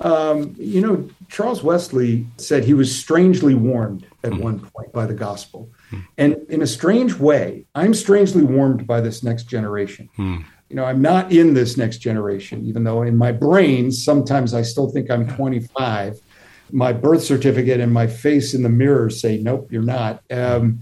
Um, 0.00 0.54
you 0.58 0.80
know, 0.80 1.08
Charles 1.28 1.62
Wesley 1.62 2.26
said 2.36 2.64
he 2.64 2.74
was 2.74 2.94
strangely 2.94 3.54
warmed 3.54 4.04
at 4.24 4.32
mm-hmm. 4.32 4.42
one 4.42 4.60
point 4.60 4.92
by 4.92 5.06
the 5.06 5.14
gospel. 5.14 5.70
Mm-hmm. 5.90 6.04
And 6.18 6.36
in 6.48 6.62
a 6.62 6.66
strange 6.66 7.14
way, 7.14 7.64
I'm 7.74 7.94
strangely 7.94 8.42
warmed 8.42 8.86
by 8.86 9.00
this 9.00 9.22
next 9.22 9.44
generation. 9.44 10.08
Mm-hmm. 10.18 10.42
You 10.72 10.76
know, 10.76 10.86
I'm 10.86 11.02
not 11.02 11.30
in 11.30 11.52
this 11.52 11.76
next 11.76 11.98
generation, 11.98 12.64
even 12.64 12.82
though 12.82 13.02
in 13.02 13.14
my 13.14 13.30
brain, 13.30 13.92
sometimes 13.92 14.54
I 14.54 14.62
still 14.62 14.88
think 14.88 15.10
I'm 15.10 15.28
25. 15.28 16.18
My 16.70 16.94
birth 16.94 17.22
certificate 17.22 17.78
and 17.78 17.92
my 17.92 18.06
face 18.06 18.54
in 18.54 18.62
the 18.62 18.70
mirror 18.70 19.10
say, 19.10 19.36
nope, 19.36 19.70
you're 19.70 19.82
not. 19.82 20.22
Um, 20.30 20.80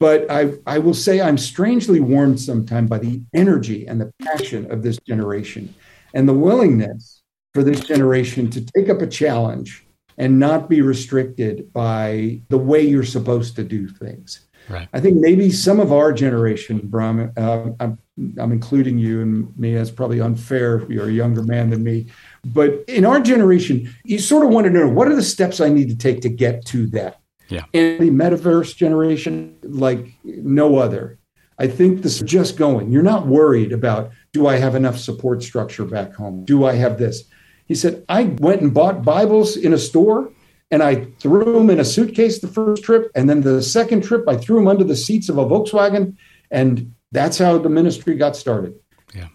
but 0.00 0.30
I, 0.30 0.54
I 0.66 0.78
will 0.78 0.94
say 0.94 1.20
I'm 1.20 1.36
strangely 1.36 2.00
warmed 2.00 2.40
sometimes 2.40 2.88
by 2.88 2.96
the 2.96 3.20
energy 3.34 3.86
and 3.86 4.00
the 4.00 4.10
passion 4.22 4.70
of 4.72 4.82
this 4.82 4.98
generation 5.06 5.74
and 6.14 6.26
the 6.26 6.32
willingness 6.32 7.22
for 7.52 7.62
this 7.62 7.80
generation 7.80 8.48
to 8.52 8.64
take 8.64 8.88
up 8.88 9.02
a 9.02 9.06
challenge 9.06 9.86
and 10.16 10.40
not 10.40 10.70
be 10.70 10.80
restricted 10.80 11.70
by 11.74 12.40
the 12.48 12.56
way 12.56 12.80
you're 12.80 13.04
supposed 13.04 13.54
to 13.56 13.64
do 13.64 13.86
things. 13.86 14.45
Right. 14.68 14.88
I 14.92 15.00
think 15.00 15.16
maybe 15.18 15.50
some 15.50 15.78
of 15.78 15.92
our 15.92 16.12
generation, 16.12 16.80
Bram, 16.84 17.32
uh, 17.36 17.70
I'm, 17.78 17.98
I'm 18.38 18.52
including 18.52 18.98
you 18.98 19.20
and 19.20 19.58
me 19.58 19.76
as 19.76 19.90
probably 19.90 20.20
unfair. 20.20 20.78
If 20.78 20.90
you're 20.90 21.08
a 21.08 21.12
younger 21.12 21.42
man 21.42 21.70
than 21.70 21.84
me. 21.84 22.06
But 22.44 22.84
in 22.88 23.04
our 23.04 23.20
generation, 23.20 23.94
you 24.04 24.18
sort 24.18 24.44
of 24.44 24.50
want 24.50 24.64
to 24.66 24.70
know 24.70 24.88
what 24.88 25.08
are 25.08 25.14
the 25.14 25.22
steps 25.22 25.60
I 25.60 25.68
need 25.68 25.88
to 25.90 25.96
take 25.96 26.20
to 26.22 26.28
get 26.28 26.64
to 26.66 26.86
that 26.88 27.20
yeah. 27.48 27.64
And 27.74 28.00
the 28.00 28.10
metaverse 28.10 28.76
generation, 28.76 29.56
like 29.62 30.12
no 30.24 30.78
other. 30.78 31.18
I 31.58 31.68
think 31.68 32.02
this 32.02 32.16
is 32.20 32.28
just 32.28 32.56
going. 32.56 32.90
You're 32.90 33.02
not 33.02 33.26
worried 33.26 33.72
about 33.72 34.10
do 34.32 34.46
I 34.46 34.56
have 34.56 34.74
enough 34.74 34.98
support 34.98 35.42
structure 35.42 35.84
back 35.84 36.14
home? 36.14 36.44
Do 36.44 36.66
I 36.66 36.74
have 36.74 36.98
this? 36.98 37.24
He 37.66 37.74
said, 37.74 38.04
I 38.08 38.24
went 38.38 38.60
and 38.62 38.74
bought 38.74 39.04
Bibles 39.04 39.56
in 39.56 39.72
a 39.72 39.78
store 39.78 40.30
and 40.70 40.82
I 40.82 41.06
threw 41.20 41.44
them 41.54 41.70
in 41.70 41.80
a 41.80 41.84
suitcase 41.84 42.40
the 42.40 42.48
first 42.48 42.82
trip. 42.82 43.10
And 43.14 43.30
then 43.30 43.42
the 43.42 43.62
second 43.62 44.02
trip, 44.02 44.24
I 44.28 44.36
threw 44.36 44.56
them 44.56 44.68
under 44.68 44.84
the 44.84 44.96
seats 44.96 45.28
of 45.28 45.38
a 45.38 45.44
Volkswagen. 45.44 46.16
And 46.50 46.94
that's 47.12 47.38
how 47.38 47.58
the 47.58 47.68
ministry 47.68 48.16
got 48.16 48.36
started. 48.36 48.74
Yeah. 49.14 49.28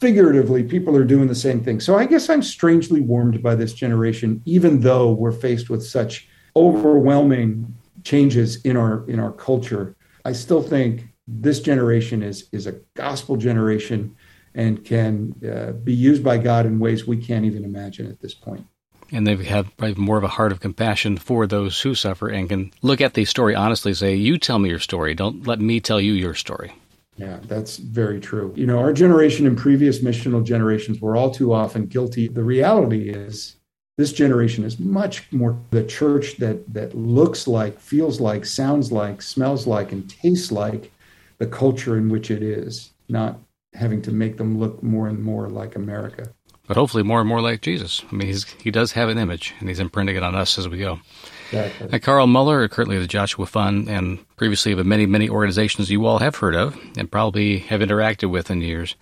Figuratively, 0.00 0.64
people 0.64 0.96
are 0.96 1.04
doing 1.04 1.28
the 1.28 1.34
same 1.34 1.62
thing. 1.62 1.78
So 1.80 1.96
I 1.96 2.04
guess 2.06 2.28
I'm 2.28 2.42
strangely 2.42 3.00
warmed 3.00 3.42
by 3.42 3.54
this 3.54 3.72
generation, 3.72 4.42
even 4.44 4.80
though 4.80 5.12
we're 5.12 5.32
faced 5.32 5.70
with 5.70 5.84
such 5.84 6.28
overwhelming 6.56 7.74
changes 8.04 8.60
in 8.62 8.76
our 8.76 9.08
in 9.08 9.20
our 9.20 9.32
culture, 9.32 9.96
I 10.24 10.32
still 10.32 10.62
think 10.62 11.06
this 11.28 11.60
generation 11.60 12.22
is 12.22 12.48
is 12.52 12.66
a 12.66 12.80
gospel 12.94 13.36
generation 13.36 14.16
and 14.54 14.84
can 14.84 15.34
uh, 15.50 15.72
be 15.72 15.94
used 15.94 16.22
by 16.22 16.36
God 16.36 16.66
in 16.66 16.78
ways 16.78 17.06
we 17.06 17.16
can't 17.16 17.44
even 17.44 17.64
imagine 17.64 18.10
at 18.10 18.20
this 18.20 18.34
point. 18.34 18.66
And 19.12 19.26
they 19.26 19.36
have 19.44 19.70
more 19.98 20.16
of 20.16 20.24
a 20.24 20.28
heart 20.28 20.52
of 20.52 20.60
compassion 20.60 21.18
for 21.18 21.46
those 21.46 21.80
who 21.82 21.94
suffer 21.94 22.28
and 22.28 22.48
can 22.48 22.72
look 22.80 23.02
at 23.02 23.12
the 23.12 23.26
story 23.26 23.54
honestly, 23.54 23.92
say, 23.92 24.14
"You 24.14 24.38
tell 24.38 24.58
me 24.58 24.70
your 24.70 24.78
story. 24.78 25.14
Don't 25.14 25.46
let 25.46 25.60
me 25.60 25.80
tell 25.80 26.00
you 26.00 26.14
your 26.14 26.34
story." 26.34 26.72
Yeah, 27.18 27.40
that's 27.46 27.76
very 27.76 28.20
true. 28.20 28.54
You 28.56 28.66
know, 28.66 28.78
our 28.78 28.94
generation 28.94 29.46
and 29.46 29.56
previous 29.56 29.98
missional 29.98 30.42
generations 30.42 30.98
were 30.98 31.14
all 31.14 31.30
too 31.30 31.52
often 31.52 31.84
guilty. 31.86 32.26
The 32.26 32.42
reality 32.42 33.10
is 33.10 33.56
this 33.98 34.14
generation 34.14 34.64
is 34.64 34.80
much 34.80 35.30
more 35.30 35.58
the 35.72 35.84
church 35.84 36.38
that 36.38 36.72
that 36.72 36.94
looks 36.94 37.46
like, 37.46 37.78
feels 37.78 38.18
like, 38.18 38.46
sounds 38.46 38.90
like, 38.90 39.20
smells 39.20 39.66
like, 39.66 39.92
and 39.92 40.08
tastes 40.08 40.50
like 40.50 40.90
the 41.36 41.46
culture 41.46 41.98
in 41.98 42.08
which 42.08 42.30
it 42.30 42.42
is, 42.42 42.92
not 43.10 43.38
having 43.74 44.00
to 44.02 44.10
make 44.10 44.38
them 44.38 44.58
look 44.58 44.82
more 44.82 45.08
and 45.08 45.22
more 45.22 45.50
like 45.50 45.76
America. 45.76 46.32
But 46.66 46.76
hopefully 46.76 47.02
more 47.02 47.20
and 47.20 47.28
more 47.28 47.40
like 47.40 47.60
Jesus. 47.60 48.02
I 48.10 48.14
mean, 48.14 48.28
he's, 48.28 48.44
he 48.62 48.70
does 48.70 48.92
have 48.92 49.08
an 49.08 49.18
image, 49.18 49.54
and 49.58 49.68
he's 49.68 49.80
imprinting 49.80 50.16
it 50.16 50.22
on 50.22 50.34
us 50.34 50.58
as 50.58 50.68
we 50.68 50.78
go. 50.78 51.00
Exactly. 51.52 51.88
And 51.92 52.02
Carl 52.02 52.26
Moeller, 52.26 52.68
currently 52.68 52.98
the 52.98 53.06
Joshua 53.06 53.46
Fund, 53.46 53.88
and 53.88 54.24
previously 54.36 54.72
of 54.72 54.86
many, 54.86 55.04
many 55.06 55.28
organizations 55.28 55.90
you 55.90 56.06
all 56.06 56.18
have 56.20 56.36
heard 56.36 56.54
of 56.54 56.78
and 56.96 57.10
probably 57.10 57.58
have 57.58 57.80
interacted 57.80 58.30
with 58.30 58.50
in 58.50 58.60
years. 58.60 58.94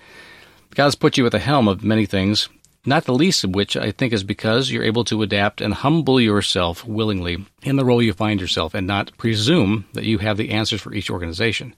God's 0.75 0.94
put 0.94 1.16
you 1.18 1.27
at 1.27 1.33
the 1.33 1.38
helm 1.38 1.68
of 1.68 1.85
many 1.85 2.07
things, 2.07 2.49
not 2.87 3.05
the 3.05 3.14
least 3.14 3.44
of 3.44 3.55
which 3.55 3.77
I 3.77 3.90
think 3.90 4.12
is 4.12 4.25
because 4.25 4.70
you're 4.70 4.85
able 4.85 5.05
to 5.05 5.23
adapt 5.23 5.61
and 5.61 5.75
humble 5.75 6.20
yourself 6.20 6.87
willingly 6.87 7.44
in 7.62 7.77
the 7.77 7.85
role 7.85 8.03
you 8.03 8.12
find 8.12 8.40
yourself 8.40 8.75
and 8.75 8.87
not 8.87 9.16
presume 9.18 9.85
that 9.92 10.05
you 10.05 10.18
have 10.18 10.37
the 10.37 10.51
answers 10.51 10.81
for 10.81 10.94
each 10.94 11.11
organization. 11.11 11.75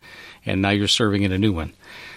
And 0.46 0.62
now 0.62 0.70
you're 0.70 0.88
serving 0.88 1.22
in 1.22 1.32
a 1.32 1.38
new 1.38 1.52
one. 1.52 1.72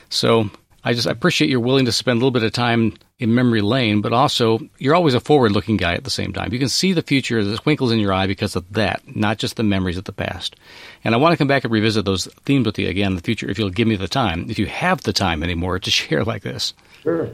So 0.09 0.51
I 0.85 0.93
just 0.93 1.07
appreciate 1.07 1.49
you're 1.49 1.59
willing 1.59 1.85
to 1.85 1.91
spend 1.91 2.17
a 2.17 2.19
little 2.19 2.29
bit 2.29 2.43
of 2.43 2.51
time 2.51 2.93
in 3.17 3.33
memory 3.33 3.61
lane, 3.61 4.01
but 4.01 4.13
also 4.13 4.59
you're 4.77 4.93
always 4.93 5.15
a 5.15 5.19
forward 5.19 5.51
looking 5.51 5.77
guy 5.77 5.95
at 5.95 6.03
the 6.03 6.11
same 6.11 6.31
time. 6.31 6.53
You 6.53 6.59
can 6.59 6.69
see 6.69 6.93
the 6.93 7.01
future, 7.01 7.43
the 7.43 7.57
twinkles 7.57 7.91
in 7.91 7.97
your 7.97 8.13
eye 8.13 8.27
because 8.27 8.55
of 8.55 8.71
that, 8.73 9.01
not 9.15 9.39
just 9.39 9.55
the 9.55 9.63
memories 9.63 9.97
of 9.97 10.03
the 10.03 10.11
past. 10.11 10.55
And 11.03 11.15
I 11.15 11.17
want 11.17 11.33
to 11.33 11.37
come 11.37 11.47
back 11.47 11.63
and 11.63 11.73
revisit 11.73 12.05
those 12.05 12.27
themes 12.45 12.67
with 12.67 12.77
you 12.77 12.87
again 12.87 13.13
in 13.13 13.15
the 13.15 13.23
future 13.23 13.49
if 13.49 13.57
you'll 13.57 13.71
give 13.71 13.87
me 13.87 13.95
the 13.95 14.07
time, 14.07 14.45
if 14.51 14.59
you 14.59 14.67
have 14.67 15.01
the 15.01 15.13
time 15.13 15.41
anymore 15.41 15.79
to 15.79 15.89
share 15.91 16.23
like 16.23 16.43
this. 16.43 16.75
Sure. 17.01 17.31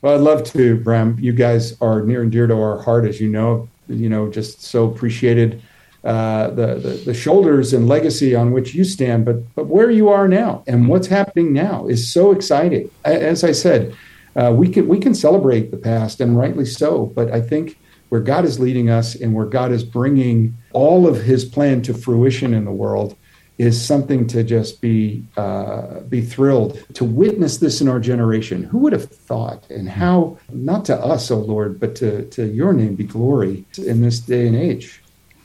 Well, 0.00 0.16
I'd 0.16 0.20
love 0.20 0.42
to, 0.46 0.76
Bram. 0.78 1.16
You 1.20 1.32
guys 1.32 1.80
are 1.80 2.02
near 2.02 2.22
and 2.22 2.32
dear 2.32 2.48
to 2.48 2.54
our 2.54 2.82
heart, 2.82 3.04
as 3.04 3.20
you 3.20 3.28
know. 3.28 3.68
You 3.88 4.08
know, 4.08 4.28
just 4.28 4.62
so 4.62 4.90
appreciated 4.90 5.62
uh, 6.04 6.48
the, 6.50 6.74
the, 6.74 7.02
the 7.06 7.14
shoulders 7.14 7.72
and 7.72 7.88
legacy 7.88 8.34
on 8.34 8.50
which 8.50 8.74
you 8.74 8.84
stand, 8.84 9.24
but 9.24 9.54
but 9.54 9.66
where 9.66 9.90
you 9.90 10.08
are 10.08 10.26
now 10.26 10.64
and 10.66 10.88
what's 10.88 11.06
happening 11.06 11.52
now 11.52 11.86
is 11.86 12.12
so 12.12 12.32
exciting. 12.32 12.90
As 13.04 13.44
I 13.44 13.52
said, 13.52 13.94
uh, 14.34 14.52
we 14.54 14.68
can 14.68 14.88
we 14.88 14.98
can 14.98 15.14
celebrate 15.14 15.70
the 15.70 15.76
past, 15.76 16.20
and 16.20 16.36
rightly 16.36 16.64
so. 16.64 17.06
But 17.06 17.30
I 17.30 17.40
think 17.40 17.78
where 18.08 18.20
God 18.20 18.44
is 18.44 18.58
leading 18.58 18.90
us 18.90 19.14
and 19.14 19.32
where 19.34 19.46
God 19.46 19.72
is 19.72 19.84
bringing 19.84 20.56
all 20.72 21.06
of 21.06 21.22
His 21.22 21.44
plan 21.44 21.82
to 21.82 21.94
fruition 21.94 22.52
in 22.52 22.64
the 22.64 22.72
world 22.72 23.16
is 23.58 23.80
something 23.80 24.26
to 24.26 24.42
just 24.42 24.80
be 24.80 25.24
uh, 25.36 26.00
be 26.00 26.20
thrilled 26.20 26.84
to 26.94 27.04
witness 27.04 27.58
this 27.58 27.80
in 27.80 27.88
our 27.88 28.00
generation. 28.00 28.64
Who 28.64 28.78
would 28.78 28.92
have 28.92 29.08
thought? 29.08 29.70
And 29.70 29.88
how 29.88 30.38
not 30.50 30.84
to 30.86 30.96
us, 30.96 31.30
O 31.30 31.36
oh 31.36 31.38
Lord, 31.38 31.78
but 31.78 31.94
to 31.96 32.24
to 32.30 32.50
Your 32.50 32.72
name 32.72 32.96
be 32.96 33.04
glory 33.04 33.64
in 33.78 34.00
this 34.00 34.18
day 34.18 34.48
and 34.48 34.56
age. 34.56 35.02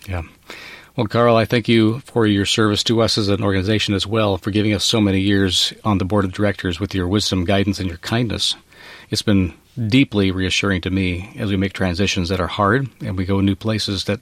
Yeah. 0.07 0.23
Well, 0.97 1.05
Carl, 1.05 1.35
I 1.35 1.45
thank 1.45 1.67
you 1.67 1.99
for 1.99 2.25
your 2.25 2.47
service 2.47 2.83
to 2.85 3.03
us 3.03 3.19
as 3.19 3.27
an 3.27 3.43
organization 3.43 3.93
as 3.93 4.07
well, 4.07 4.39
for 4.39 4.49
giving 4.49 4.73
us 4.73 4.83
so 4.83 4.99
many 4.99 5.19
years 5.19 5.71
on 5.83 5.99
the 5.99 6.05
board 6.05 6.25
of 6.25 6.33
directors 6.33 6.79
with 6.79 6.95
your 6.95 7.07
wisdom, 7.07 7.45
guidance, 7.45 7.79
and 7.79 7.87
your 7.87 7.99
kindness. 7.99 8.55
It's 9.11 9.21
been 9.21 9.53
deeply 9.89 10.31
reassuring 10.31 10.81
to 10.81 10.89
me 10.89 11.35
as 11.37 11.51
we 11.51 11.55
make 11.55 11.73
transitions 11.73 12.29
that 12.29 12.39
are 12.39 12.47
hard 12.47 12.89
and 13.01 13.15
we 13.15 13.25
go 13.25 13.41
new 13.41 13.55
places 13.55 14.05
that 14.05 14.21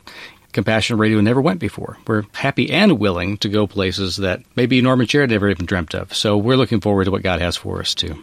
Compassion 0.51 0.97
Radio 0.97 1.21
never 1.21 1.39
went 1.39 1.61
before. 1.61 1.97
We're 2.05 2.23
happy 2.33 2.69
and 2.69 2.99
willing 2.99 3.38
to 3.38 3.47
go 3.47 3.67
places 3.67 4.17
that 4.17 4.41
maybe 4.57 4.81
Norman 4.81 5.07
Chair 5.07 5.25
never 5.27 5.49
even 5.49 5.65
dreamt 5.65 5.95
of. 5.95 6.13
So 6.13 6.35
we're 6.38 6.57
looking 6.57 6.81
forward 6.81 7.05
to 7.05 7.11
what 7.11 7.23
God 7.23 7.39
has 7.39 7.55
for 7.55 7.79
us 7.79 7.95
too. 7.95 8.21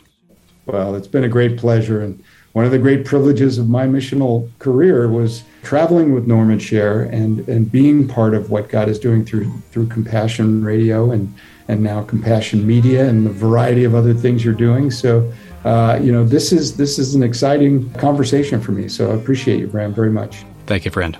Well, 0.66 0.94
it's 0.94 1.08
been 1.08 1.24
a 1.24 1.28
great 1.28 1.56
pleasure. 1.56 2.02
And 2.02 2.22
one 2.52 2.64
of 2.64 2.70
the 2.70 2.78
great 2.78 3.04
privileges 3.04 3.58
of 3.58 3.68
my 3.68 3.86
missional 3.86 4.48
career 4.58 5.08
was 5.08 5.42
traveling 5.62 6.14
with 6.14 6.26
Norman 6.26 6.58
Share 6.58 7.02
and, 7.02 7.48
and 7.48 7.70
being 7.70 8.06
part 8.06 8.34
of 8.34 8.50
what 8.50 8.68
God 8.68 8.88
is 8.88 8.98
doing 8.98 9.24
through 9.24 9.50
through 9.70 9.86
Compassion 9.86 10.64
Radio 10.64 11.10
and, 11.10 11.34
and 11.68 11.82
now 11.82 12.02
Compassion 12.02 12.66
Media 12.66 13.08
and 13.08 13.24
the 13.24 13.30
variety 13.30 13.84
of 13.84 13.94
other 13.94 14.12
things 14.12 14.44
you're 14.44 14.54
doing. 14.54 14.90
So 14.90 15.32
uh, 15.64 15.98
you 16.02 16.10
know, 16.10 16.24
this 16.24 16.52
is 16.52 16.76
this 16.76 16.98
is 16.98 17.14
an 17.14 17.22
exciting 17.22 17.90
conversation 17.94 18.60
for 18.60 18.72
me. 18.72 18.88
So 18.88 19.12
I 19.12 19.14
appreciate 19.14 19.60
you, 19.60 19.68
Bram, 19.68 19.94
very 19.94 20.10
much. 20.10 20.44
Thank 20.66 20.84
you, 20.84 20.90
friend. 20.90 21.16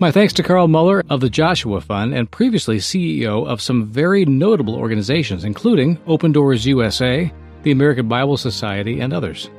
My 0.00 0.10
thanks 0.10 0.32
to 0.34 0.42
Carl 0.42 0.66
Moeller 0.66 1.04
of 1.10 1.20
the 1.20 1.28
Joshua 1.28 1.80
Fund 1.80 2.14
and 2.14 2.30
previously 2.30 2.78
CEO 2.78 3.46
of 3.46 3.60
some 3.60 3.86
very 3.86 4.24
notable 4.24 4.74
organizations, 4.74 5.44
including 5.44 5.98
Open 6.06 6.32
Doors 6.32 6.66
USA, 6.66 7.30
the 7.62 7.70
American 7.70 8.08
Bible 8.08 8.38
Society, 8.38 9.00
and 9.00 9.12
others. 9.12 9.50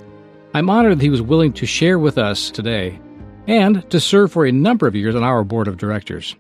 I'm 0.54 0.70
honored 0.70 0.98
that 0.98 1.04
he 1.04 1.10
was 1.10 1.22
willing 1.22 1.54
to 1.54 1.66
share 1.66 1.98
with 1.98 2.18
us 2.18 2.50
today 2.50 3.00
and 3.48 3.90
to 3.90 4.00
serve 4.00 4.32
for 4.32 4.46
a 4.46 4.52
number 4.52 4.86
of 4.88 4.96
years 4.96 5.16
on 5.16 5.24
our 5.24 5.44
board 5.44 5.68
of 5.68 5.78
directors. 5.78 6.36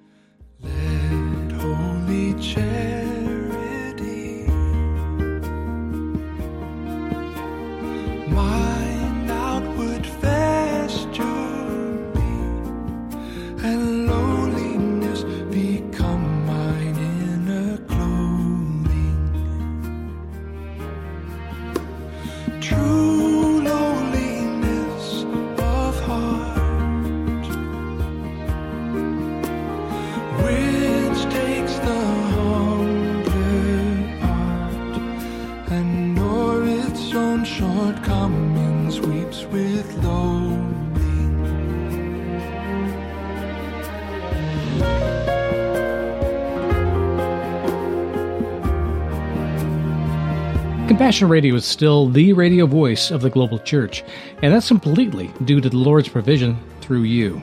Compassion 50.87 51.29
Radio 51.29 51.55
is 51.55 51.65
still 51.65 52.07
the 52.07 52.33
radio 52.33 52.65
voice 52.65 53.11
of 53.11 53.21
the 53.21 53.29
global 53.29 53.59
church, 53.59 54.03
and 54.41 54.53
that's 54.53 54.67
completely 54.67 55.31
due 55.45 55.59
to 55.59 55.69
the 55.69 55.77
Lord's 55.77 56.09
provision 56.09 56.57
through 56.79 57.03
you. 57.03 57.41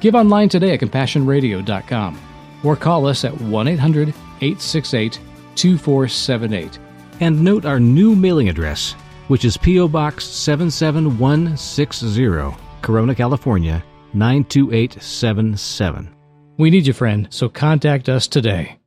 Give 0.00 0.14
online 0.14 0.48
today 0.48 0.74
at 0.74 0.80
CompassionRadio.com 0.80 2.29
or 2.62 2.76
call 2.76 3.06
us 3.06 3.24
at 3.24 3.40
1 3.40 3.68
800 3.68 4.08
868 4.08 5.18
2478. 5.54 6.78
And 7.20 7.42
note 7.44 7.64
our 7.66 7.78
new 7.78 8.16
mailing 8.16 8.48
address, 8.48 8.94
which 9.28 9.44
is 9.44 9.56
P.O. 9.56 9.86
Box 9.88 10.24
77160, 10.24 12.56
Corona, 12.82 13.14
California 13.14 13.84
92877. 14.14 16.10
We 16.56 16.70
need 16.70 16.86
you, 16.86 16.92
friend, 16.92 17.28
so 17.30 17.48
contact 17.48 18.08
us 18.08 18.26
today. 18.26 18.79